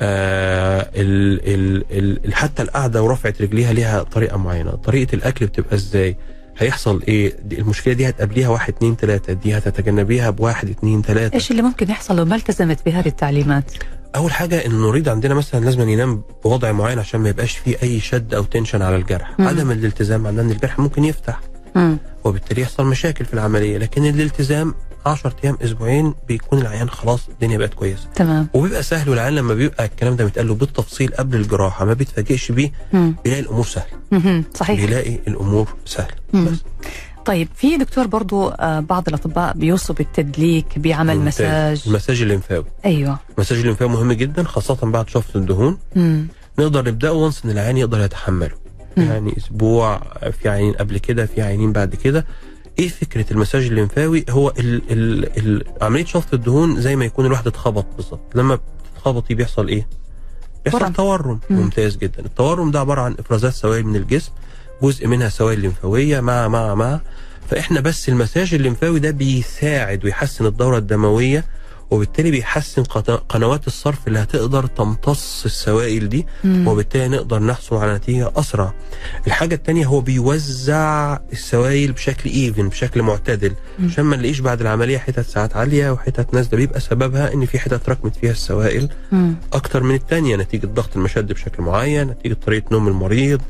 [0.02, 1.42] آه ال
[1.92, 4.72] ال ال حتى القعدة ورفعة رجليها ليها طريقة معينة.
[4.72, 6.18] طريقة الأكل بتبقى إزاي؟
[6.58, 9.34] هيحصل إيه؟ دي المشكلة دي هتقابليها واحد اتنين تلاتة.
[9.34, 11.36] دي هتتجنبيها بواحد اتنين تلاتة.
[11.36, 13.72] إيش اللي ممكن يحصل لو ما التزمت بهذه التعليمات؟
[14.16, 18.00] أول حاجة إن المريض عندنا مثلا لازم ينام بوضع معين عشان ما يبقاش فيه أي
[18.00, 19.40] شد أو تنشن على الجرح.
[19.40, 19.48] مم.
[19.48, 21.40] عدم الالتزام عندنا إن الجرح ممكن يفتح.
[21.76, 21.98] مم.
[22.24, 23.78] وبالتالي يحصل مشاكل في العملية.
[23.78, 24.74] لكن الالتزام
[25.06, 29.86] 10 أيام أسبوعين بيكون العيان خلاص الدنيا بقت كويسة تمام وبيبقى سهل والعيان لما بيبقى
[29.86, 32.72] الكلام ده متقال له بالتفصيل قبل الجراحة ما بيتفاجئش بيه.
[32.94, 34.44] بيلاقي الأمور سهلة.
[34.54, 36.14] صحيح بيلاقي الأمور سهلة.
[36.34, 36.58] بس
[37.26, 41.78] طيب في دكتور برضو آه، بعض الأطباء بيوصوا بالتدليك بعمل ممتاز.
[41.78, 46.28] مساج المساج الليمفاوي أيوه المساج الليمفاوي مهم جدا خاصة بعد شفط الدهون مم.
[46.60, 48.56] نقدر نبدأه وانس إن العيان يقدر يتحمله
[48.98, 49.04] مم.
[49.04, 50.02] يعني أسبوع
[50.42, 52.26] في عينين قبل كده في عينين بعد كده
[52.80, 57.48] إيه فكرة المساج الليمفاوي؟ هو ال ال ال عملية شفط الدهون زي ما يكون الواحد
[57.48, 58.22] اتخبط بالظبط.
[58.36, 58.60] لما
[58.96, 59.88] بتتخبطي بيحصل إيه.
[60.66, 61.58] بيحصل تورم مم.
[61.60, 62.26] ممتاز جدا.
[62.26, 64.32] التورم ده عبارة عن إفرازات سوائل من الجسم
[64.84, 67.00] جزء منها سوائل لمفاويه مع مع مع
[67.50, 71.44] فإحنا بس المساج الليمفاوي ده بيساعد ويحسن الدورة الدموية
[71.92, 72.84] وبالتالي بيحسن
[73.30, 76.68] قنوات الصرف اللي هتقدر تمتص السوائل دي مم.
[76.68, 78.74] وبالتالي نقدر نحصل على نتيجة أسرع
[79.28, 83.54] الحاجة التانية هو بيوزع السوائل بشكل even بشكل معتدل.
[83.86, 87.90] عشان ما نلاقيش بعد العملية حتت ساعات عالية وحتت نازلة بيبقى سببها إن في حتت
[87.90, 89.36] ركمت فيها السوائل مم.
[89.54, 93.42] أكتر من التانية نتيجة ضغط المشد بشكل معين نتيجة طريقة نوم المريض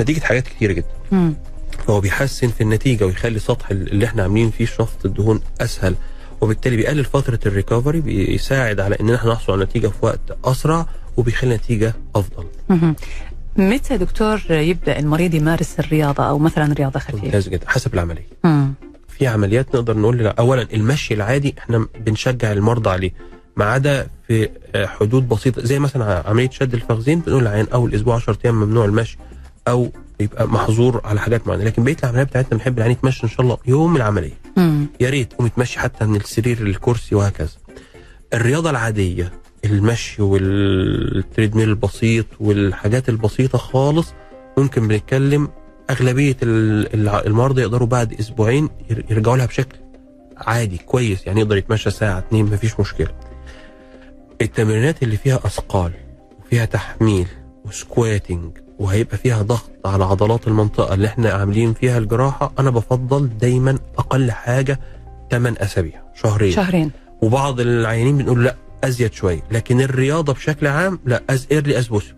[0.00, 1.34] نتيجة حاجات كتيرة جدا مم.
[1.86, 5.94] فهو بيحسن في النتيجة ويخلي سطح اللي إحنا عاملين فيه شفط الدهون أسهل
[6.40, 10.86] وبالتالي بيقلل فترة ال recovery بيساعد على إن إحنا نحصل على نتيجة في وقت أسرع
[11.16, 12.44] وبيخلي نتيجة أفضل.
[13.56, 18.74] متى دكتور يبدأ المريض يمارس الرياضة أو مثلا رياضة خفيفة؟ ممتاز جدا حسب العملية مم.
[19.08, 23.10] في عمليات نقدر نقول لا اولا المشي العادي إحنا بنشجع المرضى عليه
[23.56, 28.14] ما عدا في آه، حدود بسيطة زي مثلا عملية شد الفخذين بنقول للعيان أول أسبوع
[28.14, 29.18] 10 أيام ممنوع المشي
[29.68, 31.64] أو يبقى محظور على حاجات معينة.
[31.64, 34.38] لكن بقية العمليات بتاعتنا بنحب العيان يتمشى إن شاء الله يوم العملية.
[35.00, 37.48] يا ريت قوم يتمشي حتى من السرير للكرسي وهكذا.
[38.34, 39.32] الرياضة العادية
[39.64, 44.12] المشي وال treadmill البسيط والحاجات البسيطة خالص
[44.58, 45.48] ممكن بنتكلم
[45.90, 49.76] أغلبية المرضى يقدروا بعد أسبوعين ير- يرجعوا لها بشكل
[50.36, 53.08] عادي كويس يعني يقدر يتمشى ساعة اتنين مفيش مشكلة.
[54.40, 55.92] التمرينات اللي فيها أثقال
[56.40, 57.26] وفيها تحميل
[57.64, 62.52] و squatting وهيبقى فيها ضغط على عضلات المنطقة اللي إحنا عاملين فيها الجراحة.
[62.58, 64.80] أنا بفضل دايما أقل حاجة
[65.30, 66.52] 8 أسابيع شهرين.
[66.52, 66.90] شهرين.
[67.22, 69.42] وبعض العيانين بنقول لا أزيد شوية.
[69.50, 72.16] لكن الرياضة بشكل عام لا as early as possible.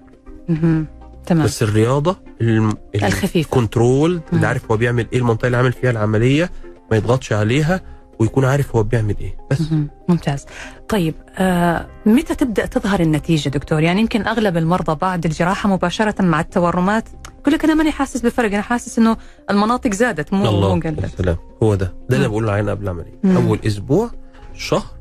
[1.27, 1.45] تمام.
[1.45, 2.75] بس الرياضة الم...
[2.95, 3.51] الخفيفة.
[3.51, 4.21] control.
[4.33, 6.51] اللي عارف هو بيعمل إيه المنطقة اللي عامل فيها العملية
[6.91, 7.81] ما يضغطش عليها.
[8.19, 9.37] ويكون عارف هو بيعمل إيه.
[9.51, 9.63] بس.
[10.09, 10.47] ممتاز.
[10.89, 16.41] طيب آه متى تبدأ تظهر النتيجة دكتور؟ يعني يمكن أغلب المرضى بعد الجراحة مباشرة مع
[16.41, 17.09] التورمات
[17.41, 18.53] يقول لك أنا ماني حاسس بفرق.
[18.53, 19.17] أنا حاسس إنه
[19.51, 21.05] المناطق زادت مو الله مو قلت.
[21.05, 21.95] السلام هو ده.
[22.09, 22.29] ده اللي.
[22.29, 23.21] بقوله للعيان قبل العملية.
[23.25, 24.11] أول أسبوع
[24.55, 24.99] شهر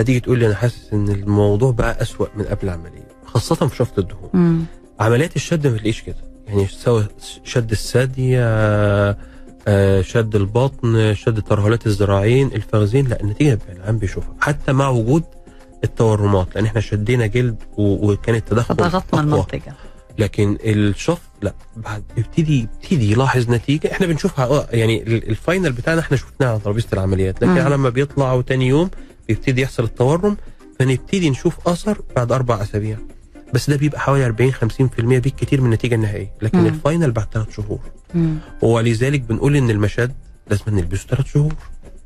[0.00, 3.98] هتيجي تقول لي أنا حاسس إن الموضوع بقى أسوأ من قبل العملية خاصة في شفط
[3.98, 4.66] الدهون.
[5.00, 6.16] عمليات الشد ما بتلاقيش كده.
[6.46, 7.04] يعني سواء
[7.44, 9.16] شد الثدي آه،
[10.00, 15.24] شد البطن شد ترهلات الذراعين الفخذين لا النتيجة العام بيشوفها حتى مع وجود
[15.84, 19.20] التورمات لأن إحنا شدينا جلد وكان التدخل فضغطنا أقوى.
[19.20, 19.72] المنطقة
[20.18, 25.72] لكن الشفط لا بعد يبتدي يبتدي يلاحظ نتيجة إحنا بنشوفها آه، يعني ال- ال final
[25.72, 27.58] بتاعنا إحنا شفناها على ترابيزة العمليات لكن.
[27.58, 28.90] على ما بيطلعوا تاني يوم
[29.28, 30.36] بيبتدي يحصل التورم
[30.78, 32.96] فنبتدي نشوف أثر بعد أربع أسابيع
[33.52, 34.58] بس ده بيبقى حوالي 40 50%
[35.00, 36.32] بالكثير من النتيجة النهائية.
[36.42, 36.66] لكن مم.
[36.66, 37.80] ال final بعد ثلاث شهور.
[38.14, 38.36] مم.
[38.62, 40.12] ولذلك بنقول إن المشد
[40.50, 41.52] لازم نلبسه ثلاث شهور.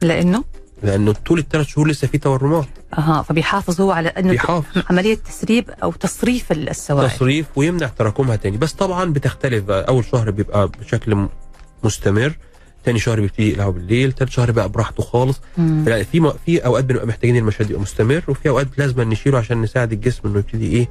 [0.02, 0.44] لأنه؟
[0.82, 2.66] لأنه طول الثلاث شهور لسه في تورمات.
[2.98, 4.82] أها فبيحافظ هو على إنه بيحافظ.
[4.90, 8.56] عملية تسريب أو تصريف السوائل تصريف ويمنع تراكمها تاني.
[8.56, 9.70] بس طبعا بتختلف.
[9.70, 11.26] أول شهر بيبقى بشكل
[11.84, 12.36] مستمر.
[12.84, 14.12] تاني شهر بيبتدي يقلعوا بالليل.
[14.12, 15.40] تالت شهر بقى براحته خالص.
[15.56, 20.28] في في أوقات بنبقى محتاجين المشهد يبقى مستمر وفي أوقات لازم نشيله عشان نساعد الجسم
[20.28, 20.88] إنه يبتدي إيه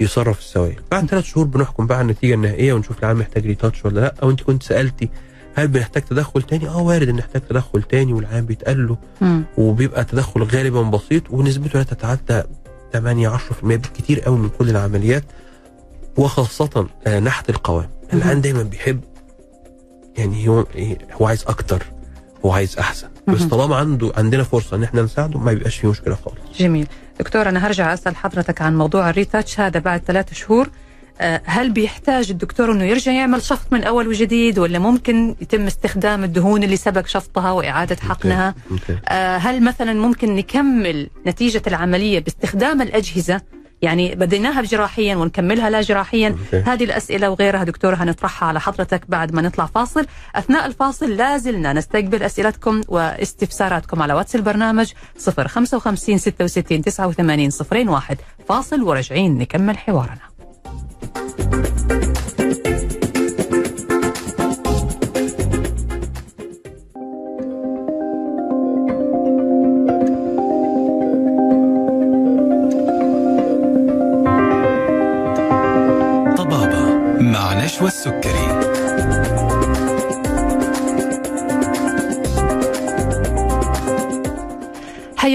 [0.00, 4.00] يصرف السوائل بعد ثلاث شهور بنحكم بقى على النتيجة النهائية ونشوف العيان محتاج ريتاتش ولا
[4.00, 4.14] لأ.
[4.22, 5.08] أو أنت كنت سألتي
[5.54, 8.96] هل بنحتاج تدخل تاني؟ آه وارد إن نحتاج تدخل تاني والعيان بيتقال له.
[9.58, 12.42] وبيبقى تدخل غالبا بسيط ونسبته لا تتعدى
[12.92, 15.24] 8 10% بالكتير قوي من كل العمليات
[16.16, 19.00] وخاصة آه، نحت القوام العيان دايما بيحب
[20.18, 20.64] يعني هو
[21.12, 21.82] هو عايز أكتر
[22.44, 23.08] هو عايز أحسن.
[23.28, 23.42] بس.
[23.42, 26.58] طالما عنده عندنا فرصة إن إحنا نساعده ما بيبقاش فيه مشكلة خالص.
[26.58, 26.86] جميل.
[27.18, 30.70] دكتور أنا هرجع أسأل حضرتك عن موضوع الريتاتش هذا بعد ثلاثة شهور
[31.20, 36.24] آه، هل بيحتاج الدكتور إنه يرجع يعمل شفط من أول وجديد ولا ممكن يتم استخدام
[36.24, 38.54] الدهون اللي سبق شفطها وإعادة حقنها؟
[39.08, 43.40] آه، هل مثلا ممكن نكمل نتيجة العملية باستخدام الأجهزة؟
[43.82, 46.28] يعني بديناها جراحيا ونكملها لا جراحيا.
[46.28, 46.68] ممتاز.
[46.68, 50.06] هذه الأسئلة وغيرها دكتور هنطرحها على حضرتك بعد ما نطلع فاصل.
[50.34, 54.92] أثناء الفاصل لا زلنا نستقبل أسئلتكم واستفساراتكم على واتس البرنامج
[55.46, 57.50] 055 66 89
[57.88, 60.28] 01 فاصل ورجعين نكمل حوارنا.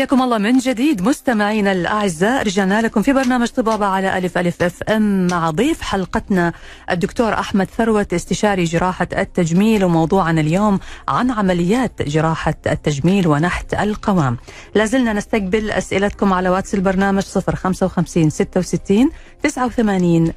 [0.04, 5.28] حياكم الله من جديد مستمعينا الأعزاء رجعنا لكم في برنامج طبابة على ألف ألف FM
[5.28, 6.54] مع ضيف حلقتنا
[6.92, 14.38] الدكتور أحمد ثروت استشاري جراحة التجميل وموضوعنا اليوم عن عمليات جراحة التجميل ونحت القوام.
[14.76, 19.10] لازلنا نستقبل أسئلتكم على واتس البرنامج 055 66
[19.44, 20.34] 89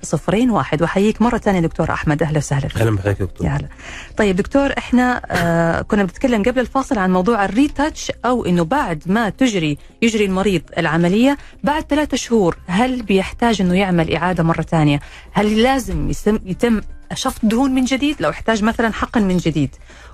[0.52, 2.80] 01 وحييك مرة ثانية دكتور أحمد أهلا وسهلا فيك.
[2.82, 3.68] أهلا بحضرتك يا دكتور يا هلا
[4.16, 9.02] طيب دكتور إحنا آه كنا بنتكلم قبل الفاصل عن موضوع ال retouch أو إنه بعد
[9.06, 9.55] ما تجري
[10.02, 15.00] يجري المريض العملية بعد ثلاثة شهور هل بيحتاج إنه يعمل إعادة مرة ثانية؟
[15.32, 16.10] هل لازم
[16.44, 16.80] يتم
[17.14, 19.70] شفط دهون من جديد لو احتاج مثلا حقن من جديد؟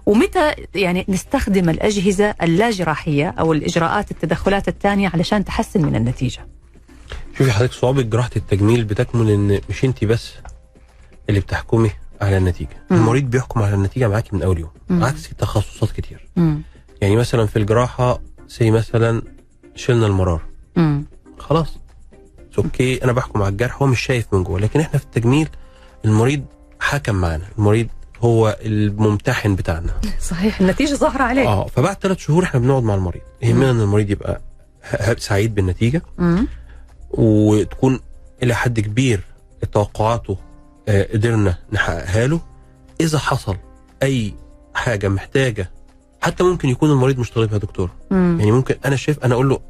[0.07, 6.47] ومتى يعني نستخدم الأجهزة اللا جراحيه أو الإجراءات التدخلات الثانية علشان تحسن من النتيجة؟
[7.39, 10.33] شوفي حضرتك صعوبة جراحة التجميل بتكمن إن مش أنت بس
[11.29, 12.97] اللي بتحكمي على النتيجة مم.
[12.97, 15.05] المريض بيحكم على النتيجة معاكي من أول يوم مم.
[15.05, 16.63] عكس تخصصات كتير امم
[17.03, 18.21] يعني مثلا في الجراحة
[18.61, 19.23] زي مثلا
[19.77, 20.41] شلنا المرار.
[20.77, 21.05] امم
[21.39, 21.79] خلاص.
[22.59, 23.83] أوكي أنا بحكم على الجرح.
[23.83, 24.61] هو مش شايف من جوه.
[24.61, 25.49] لكن إحنا في التجميل
[26.05, 26.45] المريض
[26.81, 27.87] حكم معانا المريض
[28.21, 29.93] هو الممتحن بتاعنا.
[30.31, 30.61] صحيح.
[30.61, 31.47] النتيجة ظاهرة عليه.
[31.49, 33.23] آه فبعد ثلاث شهور إحنا بنقعد مع المريض.
[33.43, 34.41] يهمنا إن المريض يبقى
[35.19, 36.03] سعيد بالنتيجة.
[36.19, 36.49] امم
[37.11, 38.01] وتكون
[38.43, 39.21] إلى حد كبير
[39.73, 40.37] توقعاته
[40.89, 42.41] آه، قدرنا نحققها له.
[43.01, 43.57] إذا حصل
[44.03, 44.35] أي
[44.75, 45.71] حاجة محتاجة
[46.23, 47.91] حتى ممكن يكون المريض مش طالبها دكتور.
[48.13, 49.61] امم يعني ممكن أنا شايف أنا أقول له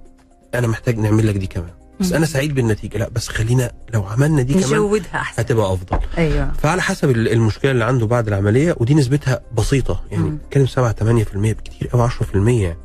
[0.55, 1.71] أنا محتاج نعمل لك دي كمان.
[2.01, 2.17] بس مم.
[2.17, 2.99] أنا سعيد بالنتيجة.
[2.99, 5.43] لا بس خلينا لو عملنا دي كمان أحسن.
[5.43, 5.99] هتبقى أفضل.
[6.19, 6.53] أيوه.
[6.53, 10.03] فعلى حسب ال- المشكلة اللي عنده بعد العملية ودي نسبتها بسيطة.
[10.11, 10.31] يعني مم.
[10.37, 12.77] بنتكلم 7 8% بكتير قوي 10% يعني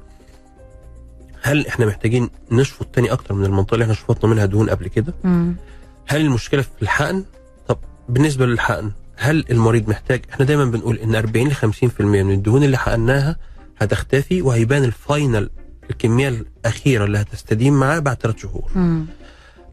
[1.42, 5.14] هل إحنا محتاجين نشفط تاني أكتر من المنطقة اللي إحنا شفطنا منها دهون قبل كده؟
[5.26, 5.56] امم
[6.08, 7.24] هل المشكلة في الحقن؟
[7.68, 7.78] طب
[8.10, 12.78] بالنسبة للحقن هل المريض محتاج؟ إحنا دايما بنقول إن 40 ل 50% من الدهون اللي
[12.78, 13.36] حقناها
[13.80, 15.50] هتختفي وهيبان الفاينل
[15.90, 19.06] الكمية الأخيرة اللي هتستديم معاه بعد ثلاث شهور امم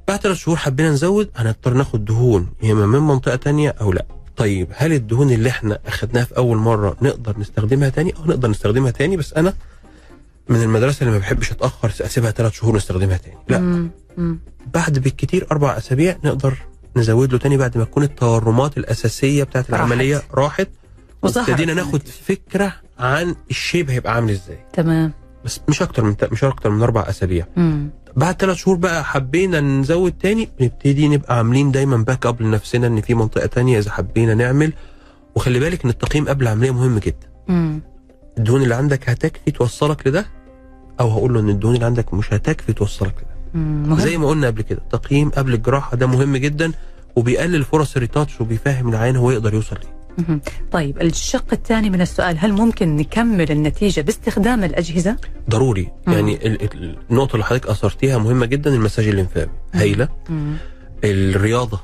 [0.08, 4.06] بعد ثلاث شهور حبينا نزود هنضطر ناخد دهون يا إما من منطقة تانية أو لأ
[4.36, 8.90] طيب هل الدهون اللي إحنا أخدناها في أول مرة نقدر نستخدمها تاني أو نقدر نستخدمها
[8.90, 9.54] تاني بس أنا
[10.48, 13.90] من المدرسة اللي ما بحبش أتأخر أسيبها ثلاث شهور نستخدمها تاني لأ مم.
[14.16, 14.38] مم.
[14.74, 16.54] بعد بالكتير أربع أسابيع نقدر
[16.96, 19.74] نزود له تاني بعد ما تكون التورمات الأساسية بتاعت راحت.
[19.84, 20.68] العملية راحت
[21.22, 22.02] وظهرت وابتدينا ناخد.
[22.08, 25.12] فكرة عن ال shape هيبقى عامل إزاي تمام
[25.44, 27.90] بس مش أكتر من مش أكتر من أربع أسابيع مم.
[28.16, 33.14] بعد ثلاث شهور بقى حبينا نزود تاني بنبتدي نبقى عاملين دايما backup لنفسنا إن في
[33.14, 34.72] منطقة تانية إذا حبينا نعمل
[35.34, 37.80] وخلي بالك إن التقييم قبل العملية مهم جدا مم.
[38.38, 40.26] الدهون اللي عندك هتكفي توصلك لده
[41.00, 43.60] أو هقول له إن الدهون اللي عندك مش هتكفي توصلك لده.
[43.60, 43.98] مهم.
[44.00, 46.72] زي ما قلنا قبل كده تقييم قبل الجراحة ده مهم جدا
[47.16, 49.93] وبيقلل فرص ال retouch وبيفهم العيان هو يقدر يوصل ليه.
[50.72, 55.16] طيب الشق الثاني من السؤال هل ممكن نكمل النتيجة باستخدام الأجهزة؟
[55.50, 55.88] ضروري.
[56.06, 56.12] مم.
[56.14, 60.08] يعني ال- ال- النقطة اللي حضرتك أثرتيها مهمة جدا المساج الليمفاوي هايلة.
[60.28, 60.56] مم.
[61.04, 61.80] الرياضة.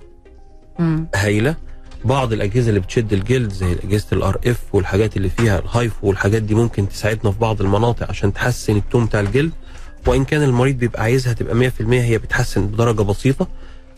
[0.79, 1.07] مم.
[1.15, 1.57] هايلة.
[2.05, 6.43] بعض الأجهزة اللي بتشد الجلد زي أجهزة ال RF والحاجات اللي فيها ال HIFU والحاجات
[6.43, 9.53] دي ممكن تساعدنا في بعض المناطق عشان تحسن ال tone بتاع الجلد.
[10.07, 13.49] وإن كان المريض بيبقى عايزها تبقى 100% هي بتحسن بدرجة بسيطة.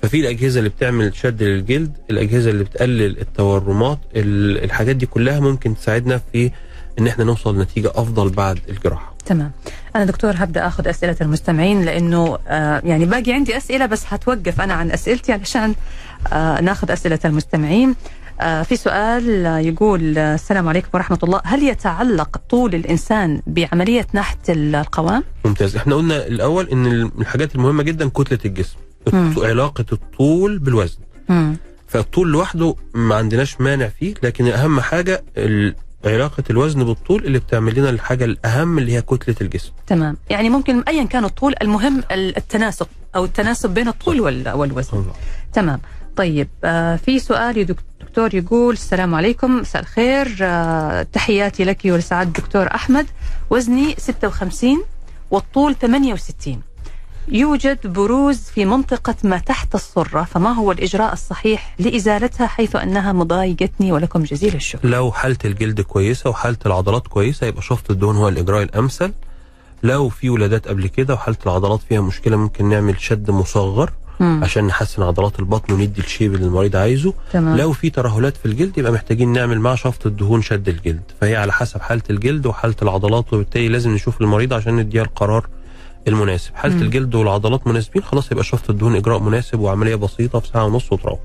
[0.02, 5.76] ففي الأجهزة اللي بتعمل شد للجلد الأجهزة اللي بتقلل التورمات ال- الحاجات دي كلها ممكن
[5.76, 6.50] تساعدنا في
[6.98, 9.14] إن إحنا نوصل لنتيجة أفضل بعد الجراحة.
[9.26, 9.50] تمام.
[9.96, 14.74] أنا دكتور هبدأ أخذ أسئلة المستمعين لأنه آه يعني باقي عندي أسئلة بس هتوقف أنا
[14.74, 15.74] عن أسئلتي علشان
[16.32, 17.94] آه نأخذ أسئلة المستمعين.
[18.40, 21.40] آه في سؤال يقول آه، السلام عليكم ورحمة الله.
[21.44, 25.76] هل يتعلق طول الإنسان بعملية نحت القوام؟ ممتاز.
[25.76, 26.86] إحنا قلنا الأول إن
[27.20, 28.76] الحاجات المهمة جدا كتلة الجسم.
[29.38, 30.98] علاقة الطول بالوزن.
[31.28, 31.56] مم.
[31.88, 35.24] فالطول لوحده ما عندناش مانع فيه لكن أهم حاجة
[36.04, 39.72] علاقة الوزن بالطول اللي بتعمل لنا الحاجة الأهم اللي هي كتلة الجسم.
[39.86, 40.16] تمام.
[40.30, 45.04] يعني ممكن أيا كان الطول المهم ال- التناسق أو التناسب بين الطول وال- والوزن.
[45.52, 45.80] تمام.
[46.16, 50.36] طيب آه في سؤال يا دك- دكتور يقول السلام عليكم مساء الخير.
[50.42, 53.06] آه تحياتي لك ولسعادة الدكتور أحمد.
[53.50, 54.82] وزني 56
[55.30, 56.60] والطول 68
[57.32, 63.92] يوجد بروز في منطقة ما تحت السرة فما هو الإجراء الصحيح لإزالتها حيث أنها مضايقتني
[63.92, 64.88] ولكم جزيل الشكر.
[64.88, 69.12] لو حالة الجلد كويسة وحالة العضلات كويسة يبقى شفط الدهون هو الإجراء الأمثل.
[69.82, 73.90] لو في ولادات قبل كده وحالة العضلات فيها مشكلة ممكن نعمل شد مصغر
[74.20, 74.40] مم.
[74.44, 77.14] عشان نحسن عضلات البطن وندي الشيب اللي المريض عايزه.
[77.32, 77.56] تمام.
[77.56, 81.02] لو في ترهلات في الجلد يبقى محتاجين نعمل مع شفط الدهون شد الجلد.
[81.20, 85.46] فهي على حسب حالة الجلد وحالة العضلات وبالتالي لازم نشوف المريض عشان نديها القرار
[86.08, 86.82] المناسب حالة مم.
[86.82, 91.18] الجلد والعضلات مناسبين خلاص يبقى شفط الدهون إجراء مناسب وعملية بسيطة في ساعة ونص وتروح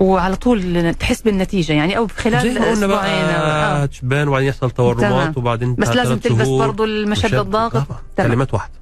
[0.00, 3.86] وعلى طول تحس بالنتيجة يعني أو خلال زي ما قلنا أسبوعين بقى آه.
[3.86, 4.70] تبان وبعدين يحصل.
[4.70, 7.86] تورمات وبعدين بس لازم تلبس برضو المشد مشد- الضاغط.
[8.16, 8.72] كلمات واحدة.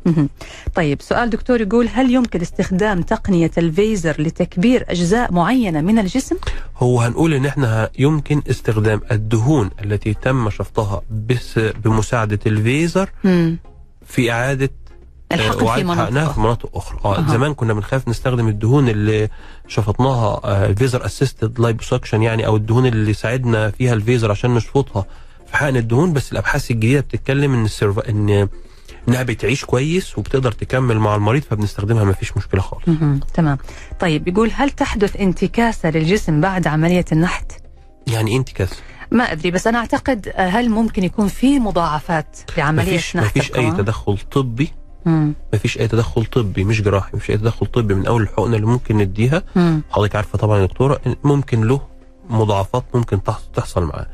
[0.75, 6.37] طيب سؤال دكتور يقول هل يمكن استخدام تقنية الفيزر لتكبير أجزاء معينة من الجسم؟
[6.77, 13.11] هو هنقول إن إحنا يمكن استخدام الدهون التي تم شفطها بس بمساعدة ال VASER.
[14.07, 14.71] في إعادة
[15.33, 16.41] الحقن في مناطق في.
[16.41, 17.29] مناطق أخرى آه أها.
[17.33, 19.29] زمان كنا بنخاف نستخدم الدهون اللي
[19.69, 25.05] شفطناها ال VASER assisted liposuction يعني أو الدهون اللي ساعدنا فيها ال VASER عشان نشفطها
[25.47, 27.99] في حقن الدهون بس الأبحاث الجديدة بتتكلم إن ال surv...
[27.99, 28.49] إن
[29.09, 32.85] إنها بتعيش كويس وبتقدر تكمل مع المريض فبنستخدمها ما فيش مشكلة خالص.
[33.35, 33.59] تمام
[34.01, 37.53] طيب يقول هل تحدث انتكاسة للجسم بعد عملية النحت؟
[38.07, 38.71] يعني انت كاس
[39.11, 43.55] ما أدري بس أنا أعتقد آه، هل ممكن يكون في مضاعفات لعملية مفيش نحت مفيش
[43.57, 44.71] أي؟ تدخل طبي
[45.07, 45.35] مم.
[45.55, 48.97] مفيش أي تدخل طبي مش جراحي مفيش أي تدخل طبي من أول الحقنة اللي ممكن
[48.99, 49.43] نديها.
[49.91, 51.81] حضرتك عارفة طبعا يا دكتورة ممكن له
[52.31, 54.07] مضاعفات ممكن تحص- تحصل معاه.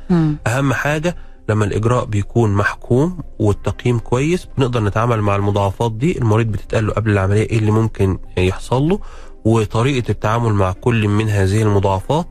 [0.46, 1.16] أهم حاجة
[1.48, 7.10] لما الإجراء بيكون محكوم والتقييم كويس بنقدر نتعامل مع المضاعفات دي المريض بتتقال له قبل
[7.10, 8.98] العملية إيه اللي ممكن يحصل له
[9.44, 12.26] وطريقة التعامل مع كل من هذه المضاعفات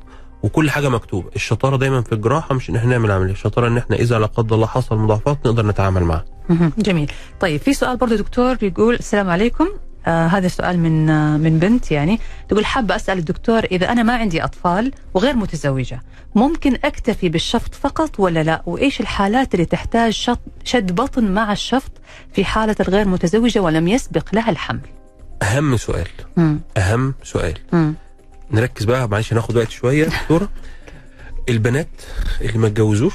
[0.46, 1.30] وكل حاجة مكتوبة.
[1.36, 3.32] الشطارة دايما في الجراحة مش إن إحنا نعمل عملية.
[3.32, 6.72] الشطارة إن إحنا إذا لا قدر الله حصل مضاعفات نقدر نتعامل معاها مهم.
[6.78, 7.12] جميل.
[7.40, 9.68] طيب في سؤال برضو دكتور يقول السلام عليكم.
[10.08, 12.20] آه هذا سؤال من آه من بنت يعني.
[12.50, 16.02] تقول حابة أسأل الدكتور إذا أنا ما عندي أطفال وغير متزوجة
[16.36, 21.92] ممكن أكتفي بالشفط فقط ولا لا؟ وإيش الحالات اللي تحتاج شط شد بطن مع الشفط
[22.34, 24.80] في حالة الغير متزوجة ولم يسبق لها الحمل؟
[25.44, 26.08] أهم سؤال.
[26.38, 26.60] مم.
[26.78, 27.54] أهم سؤال.
[27.74, 27.94] مم.
[28.52, 30.50] نركز بقى معلش هناخد وقت شوية دكتورة
[31.50, 31.88] البنات
[32.42, 33.14] اللي ما اتجوزوش.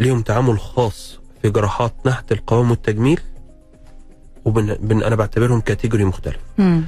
[0.00, 3.20] ليهم تعامل خاص في جراحات نحت القوام والتجميل
[4.44, 6.84] وبن بن أنا بعتبرهم كاتيجوري مختلف مم.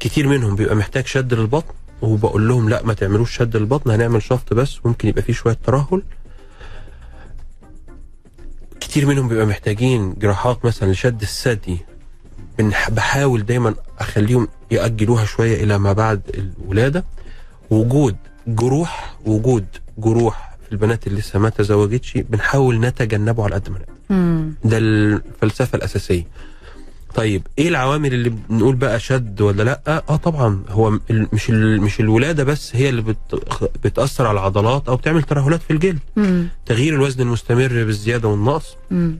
[0.00, 4.54] كتير منهم بيبقى محتاج شد للبطن وبقول لهم لا ما تعملوش شد للبطن هنعمل شفط
[4.54, 6.02] بس ممكن يبقى فيه شوية ترهل
[8.80, 11.78] كتير منهم بيبقى محتاجين جراحات مثلا لشد الثدي
[12.90, 17.04] بحاول دايما أخليهم يأجلوها شوية إلى ما بعد الولادة
[17.70, 19.66] وجود جروح وجود
[19.98, 23.94] جروح في البنات اللي لسه ما تزوجتش بنحاول نتجنبه على قد ما نقدر.
[24.64, 26.24] ده الفلسفة الأساسية
[27.14, 32.44] طيب إيه العوامل اللي بنقول بقى شد ولا لأ آه طبعا هو مش مش الولادة
[32.44, 33.16] بس هي اللي بت
[33.84, 36.48] بتأثر على العضلات أو بتعمل ترهلات في الجلد مم.
[36.66, 39.18] تغيير الوزن المستمر بالزيادة والنقص مم.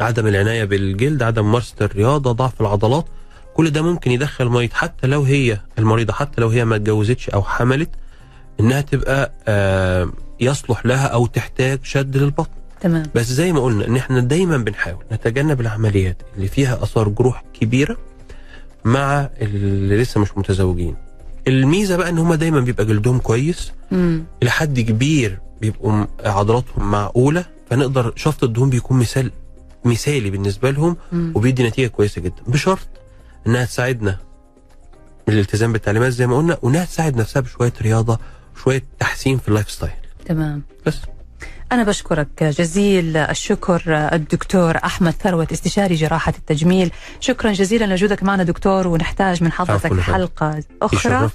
[0.00, 3.04] عدم العناية بالجلد عدم ممارسه الرياضة ضعف العضلات
[3.54, 7.42] كل ده ممكن يدخل مريض حتى لو هي المريضة حتى لو هي ما اتجوزتش أو
[7.42, 7.90] حملت
[8.60, 10.08] إنها تبقى آه
[10.40, 12.50] يصلح لها أو تحتاج شد للبطن.
[12.80, 13.02] تمام.
[13.14, 17.96] بس زي ما قلنا إن إحنا دايما بنحاول نتجنب العمليات اللي فيها آثار جروح كبيرة
[18.84, 20.96] مع اللي لسه مش متزوجين.
[21.48, 23.72] الميزة بقى إن هم دايما بيبقى جلدهم كويس.
[24.42, 29.30] إلى حد كبير بيبقوا عضلاتهم معقولة فنقدر شفط الدهون بيكون مثال
[29.86, 31.32] مثالي بالنسبة لهم مم.
[31.34, 32.42] وبيدي نتيجة كويسة جدا.
[32.46, 32.88] بشرط
[33.46, 34.18] إنها تساعدنا
[35.28, 38.18] الالتزام بالتعليمات زي ما قلنا وإنها تساعد نفسها بشوية رياضة
[38.56, 39.92] وشويه تحسين في ال lifestyle.
[40.26, 40.62] تمام.
[40.86, 40.96] بس.
[41.72, 46.90] أنا بشكرك جزيل الشكر الدكتور أحمد ثروت استشاري جراحة التجميل
[47.20, 50.00] شكرا جزيلا لوجودك معنا دكتور ونحتاج من حضرتك.
[50.00, 51.30] حلقة أخرى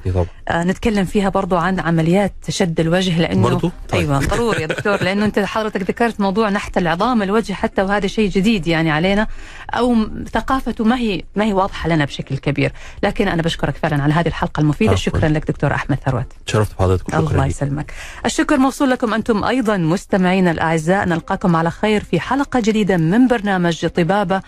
[0.49, 4.01] آه، نتكلم فيها برضو عن عمليات شد الوجه لأنه برضو؟ طيب.
[4.01, 8.29] أيوة ضروري يا دكتور لأنه أنت حضرتك ذكرت موضوع نحت العظام الوجه حتى وهذا شيء
[8.29, 9.27] جديد يعني علينا
[9.73, 9.95] أو
[10.33, 12.71] ثقافته ما هي ما هي واضحة لنا بشكل كبير
[13.03, 14.95] لكن أنا بشكرك فعلا على هذه الحلقة المفيدة.
[14.95, 17.45] شكرا لك دكتور أحمد ثروت تشرفت بحضرتك الله.
[17.45, 17.93] يسلمك
[18.25, 19.77] الشكر موصول لكم أنتم أيضا
[20.21, 24.41] مستمعينا الأعزاء نلقاكم على خير في حلقة جديدة من برنامج طبابة.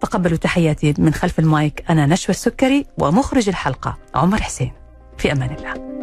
[0.00, 4.72] تقبلوا تحياتي من خلف المايك أنا نشوى السكري ومخرج الحلقة عمر حسين.
[5.18, 6.01] في أمان الله.